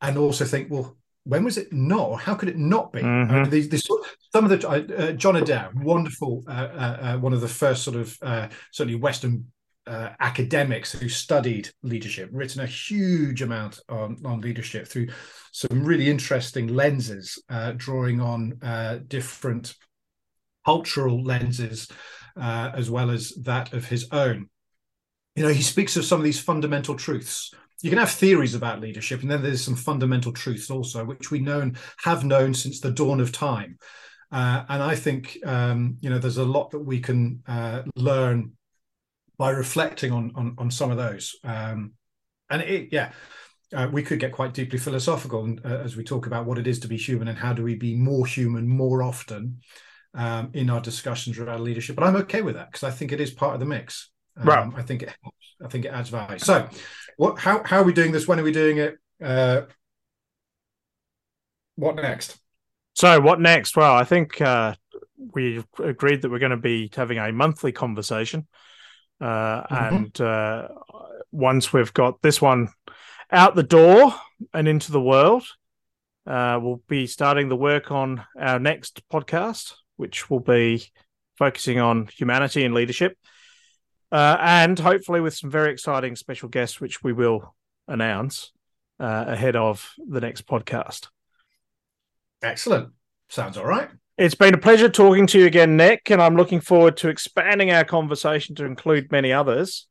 and 0.00 0.18
also 0.18 0.44
think, 0.44 0.70
well, 0.70 0.96
when 1.24 1.44
was 1.44 1.56
it 1.56 1.72
not? 1.72 2.22
How 2.22 2.34
could 2.34 2.48
it 2.48 2.56
not 2.56 2.92
be? 2.92 3.00
Mm-hmm. 3.00 3.50
these, 3.50 3.68
these, 3.68 3.86
some 4.32 4.50
of 4.50 4.50
the 4.50 4.68
uh, 4.68 5.12
John 5.12 5.36
Adair, 5.36 5.70
wonderful, 5.76 6.44
uh, 6.48 7.18
one 7.18 7.32
of 7.32 7.40
the 7.40 7.48
first 7.48 7.84
sort 7.84 7.96
of 7.96 8.16
certainly 8.72 8.98
Western 8.98 9.46
uh, 9.86 10.10
academics 10.20 10.92
who 10.92 11.08
studied 11.08 11.68
leadership, 11.82 12.28
written 12.32 12.60
a 12.60 12.66
huge 12.66 13.42
amount 13.42 13.80
on, 13.88 14.16
on 14.24 14.40
leadership 14.40 14.86
through 14.86 15.08
some 15.52 15.84
really 15.84 16.08
interesting 16.08 16.68
lenses, 16.68 17.42
uh, 17.48 17.72
drawing 17.76 18.20
on 18.20 18.58
uh, 18.62 18.98
different 19.08 19.74
cultural 20.64 21.22
lenses 21.24 21.88
uh, 22.40 22.70
as 22.74 22.90
well 22.90 23.10
as 23.10 23.30
that 23.42 23.72
of 23.72 23.86
his 23.86 24.06
own. 24.12 24.48
You 25.36 25.44
know, 25.44 25.52
he 25.52 25.62
speaks 25.62 25.96
of 25.96 26.04
some 26.04 26.20
of 26.20 26.24
these 26.24 26.40
fundamental 26.40 26.94
truths. 26.94 27.52
You 27.82 27.90
can 27.90 27.98
have 27.98 28.10
theories 28.10 28.54
about 28.54 28.80
leadership, 28.80 29.22
and 29.22 29.30
then 29.30 29.42
there's 29.42 29.64
some 29.64 29.76
fundamental 29.76 30.32
truths 30.32 30.70
also, 30.70 31.04
which 31.04 31.30
we 31.30 31.38
know 31.38 31.60
and 31.60 31.78
have 32.04 32.24
known 32.24 32.52
since 32.52 32.80
the 32.80 32.90
dawn 32.90 33.20
of 33.20 33.32
time. 33.32 33.78
Uh, 34.30 34.64
and 34.68 34.82
I 34.82 34.94
think 34.94 35.38
um, 35.44 35.96
you 36.00 36.10
know 36.10 36.18
there's 36.18 36.36
a 36.36 36.44
lot 36.44 36.70
that 36.70 36.80
we 36.80 37.00
can 37.00 37.42
uh, 37.46 37.82
learn 37.96 38.52
by 39.40 39.48
reflecting 39.48 40.12
on 40.12 40.30
on, 40.36 40.54
on 40.58 40.70
some 40.70 40.90
of 40.90 40.98
those. 40.98 41.34
Um, 41.42 41.94
and 42.50 42.60
it, 42.60 42.90
yeah, 42.92 43.12
uh, 43.74 43.88
we 43.90 44.02
could 44.02 44.20
get 44.20 44.32
quite 44.32 44.52
deeply 44.52 44.78
philosophical 44.78 45.56
uh, 45.64 45.78
as 45.78 45.96
we 45.96 46.04
talk 46.04 46.26
about 46.26 46.44
what 46.44 46.58
it 46.58 46.66
is 46.66 46.78
to 46.80 46.88
be 46.88 46.98
human 46.98 47.26
and 47.26 47.38
how 47.38 47.54
do 47.54 47.62
we 47.62 47.74
be 47.74 47.96
more 47.96 48.26
human 48.26 48.68
more 48.68 49.02
often 49.02 49.62
um, 50.12 50.50
in 50.52 50.68
our 50.68 50.80
discussions 50.82 51.38
around 51.38 51.64
leadership. 51.64 51.96
But 51.96 52.04
I'm 52.04 52.16
okay 52.16 52.42
with 52.42 52.56
that 52.56 52.70
because 52.70 52.84
I 52.84 52.90
think 52.90 53.12
it 53.12 53.20
is 53.20 53.30
part 53.30 53.54
of 53.54 53.60
the 53.60 53.66
mix. 53.66 54.10
Um, 54.36 54.46
right. 54.46 54.72
I 54.76 54.82
think 54.82 55.02
it 55.02 55.14
helps. 55.22 55.54
I 55.64 55.68
think 55.68 55.86
it 55.86 55.88
adds 55.88 56.10
value. 56.10 56.38
So, 56.38 56.68
what? 57.16 57.38
How 57.38 57.62
how 57.64 57.78
are 57.78 57.84
we 57.84 57.94
doing 57.94 58.12
this? 58.12 58.28
When 58.28 58.38
are 58.38 58.44
we 58.44 58.52
doing 58.52 58.76
it? 58.76 58.98
Uh, 59.24 59.62
what 61.76 61.96
next? 61.96 62.38
So, 62.92 63.18
what 63.20 63.40
next? 63.40 63.74
Well, 63.74 63.94
I 63.94 64.04
think 64.04 64.38
uh, 64.42 64.74
we've 65.32 65.66
agreed 65.82 66.20
that 66.20 66.30
we're 66.30 66.40
going 66.40 66.50
to 66.50 66.58
be 66.58 66.90
having 66.94 67.16
a 67.16 67.32
monthly 67.32 67.72
conversation 67.72 68.46
uh, 69.20 69.62
mm-hmm. 69.62 69.94
And 69.94 70.20
uh, 70.20 70.68
once 71.30 71.72
we've 71.72 71.92
got 71.92 72.22
this 72.22 72.40
one 72.40 72.68
out 73.30 73.54
the 73.54 73.62
door 73.62 74.14
and 74.54 74.66
into 74.66 74.92
the 74.92 75.00
world, 75.00 75.44
uh, 76.26 76.58
we'll 76.60 76.82
be 76.88 77.06
starting 77.06 77.48
the 77.48 77.56
work 77.56 77.90
on 77.90 78.24
our 78.38 78.58
next 78.58 79.02
podcast, 79.08 79.74
which 79.96 80.30
will 80.30 80.40
be 80.40 80.84
focusing 81.36 81.78
on 81.78 82.08
humanity 82.12 82.64
and 82.64 82.74
leadership. 82.74 83.16
Uh, 84.12 84.36
and 84.40 84.78
hopefully 84.78 85.20
with 85.20 85.34
some 85.34 85.50
very 85.50 85.72
exciting 85.72 86.16
special 86.16 86.48
guests, 86.48 86.80
which 86.80 87.02
we 87.02 87.12
will 87.12 87.54
announce 87.86 88.52
uh, 88.98 89.24
ahead 89.28 89.56
of 89.56 89.92
the 90.08 90.20
next 90.20 90.46
podcast. 90.46 91.08
Excellent. 92.42 92.90
Sounds 93.28 93.56
all 93.56 93.66
right. 93.66 93.90
It's 94.20 94.34
been 94.34 94.52
a 94.52 94.58
pleasure 94.58 94.90
talking 94.90 95.26
to 95.28 95.38
you 95.38 95.46
again, 95.46 95.78
Nick, 95.78 96.10
and 96.10 96.20
I'm 96.20 96.36
looking 96.36 96.60
forward 96.60 96.98
to 96.98 97.08
expanding 97.08 97.70
our 97.70 97.84
conversation 97.84 98.54
to 98.56 98.66
include 98.66 99.10
many 99.10 99.32
others. 99.32 99.86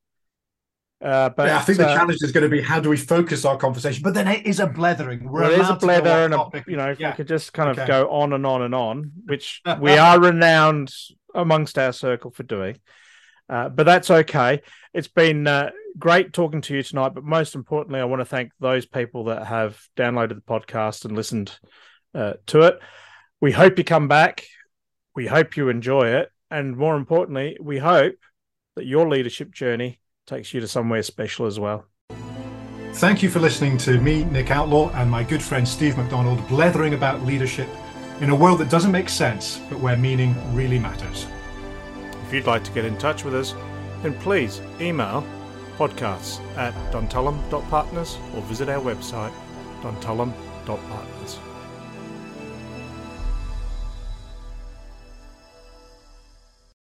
Uh, 1.04 1.30
but 1.30 1.48
yeah, 1.48 1.58
I 1.58 1.62
think 1.62 1.80
the 1.80 1.88
uh, 1.88 1.96
challenge 1.96 2.20
is 2.22 2.32
going 2.32 2.44
to 2.44 2.50
be 2.50 2.62
how 2.62 2.80
do 2.80 2.92
we 2.92 2.98
focus 2.98 3.44
our 3.44 3.58
conversation? 3.58 4.04
But 4.04 4.14
then 4.14 4.28
it 4.28 4.46
is 4.46 4.60
a 4.60 4.68
blethering. 4.68 5.24
We're 5.24 5.42
well, 5.42 5.52
it 5.52 5.60
is 5.62 5.70
a 5.72 5.74
blether, 5.78 6.26
and 6.26 6.36
a, 6.36 6.64
you 6.68 6.78
know, 6.78 6.96
yeah. 7.00 7.10
we 7.10 7.16
could 7.16 7.28
just 7.28 7.54
kind 7.54 7.72
of 7.72 7.80
okay. 7.80 7.88
go 7.88 8.08
on 8.12 8.34
and 8.34 8.46
on 8.46 8.62
and 8.62 8.76
on, 8.76 9.14
which 9.26 9.64
we 9.82 9.94
are 9.94 10.20
renowned 10.20 10.94
amongst 11.34 11.80
our 11.80 11.92
circle 11.92 12.30
for 12.30 12.44
doing. 12.44 12.78
Uh, 13.50 13.70
but 13.70 13.88
that's 13.88 14.12
okay. 14.12 14.62
It's 14.94 15.08
been 15.08 15.48
uh, 15.48 15.72
great 15.98 16.34
talking 16.34 16.62
to 16.62 16.76
you 16.76 16.84
tonight. 16.84 17.16
But 17.16 17.24
most 17.24 17.56
importantly, 17.56 18.00
I 18.00 18.06
want 18.06 18.20
to 18.20 18.26
thank 18.26 18.52
those 18.60 18.86
people 18.86 19.24
that 19.24 19.48
have 19.48 19.82
downloaded 19.98 20.36
the 20.36 20.42
podcast 20.42 21.06
and 21.06 21.16
listened 21.16 21.58
uh, 22.14 22.34
to 22.46 22.62
it. 22.62 22.80
We 23.42 23.52
hope 23.54 23.78
you 23.78 23.84
come 23.84 24.08
back. 24.08 24.46
We 25.16 25.28
hope 25.28 25.56
you 25.56 25.70
enjoy 25.70 26.08
it. 26.08 26.32
And 26.52 26.76
more 26.76 26.96
importantly, 26.96 27.58
we 27.62 27.78
hope 27.78 28.16
that 28.76 28.86
your 28.86 29.08
leadership 29.08 29.54
journey 29.54 30.00
takes 30.28 30.54
you 30.54 30.60
to 30.62 30.68
somewhere 30.68 31.04
special 31.04 31.46
as 31.46 31.60
well. 31.60 31.86
Thank 32.94 33.24
you 33.24 33.30
for 33.30 33.40
listening 33.40 33.78
to 33.80 34.00
me, 34.00 34.26
Nick 34.26 34.52
Outlaw, 34.52 34.90
and 34.94 35.10
my 35.10 35.24
good 35.24 35.42
friend 35.42 35.68
Steve 35.68 35.98
McDonald 35.98 36.46
blethering 36.48 36.96
about 36.96 37.24
leadership 37.24 37.70
in 38.20 38.30
a 38.30 38.36
world 38.36 38.60
that 38.60 38.70
doesn't 38.70 38.92
make 38.92 39.08
sense, 39.08 39.60
but 39.70 39.80
where 39.80 39.96
meaning 39.96 40.36
really 40.54 40.80
matters. 40.80 41.26
If 42.28 42.34
you'd 42.34 42.48
like 42.48 42.64
to 42.66 42.72
get 42.72 42.86
in 42.86 42.98
touch 42.98 43.24
with 43.24 43.36
us, 43.36 43.56
then 44.02 44.14
please 44.16 44.62
email 44.82 45.26
podcasts 45.78 46.42
at 46.58 46.74
duntulm.partners 46.92 48.18
or 48.36 48.42
visit 48.44 48.68
our 48.68 48.82
website 48.82 49.34
duntulm.partners. 49.82 51.40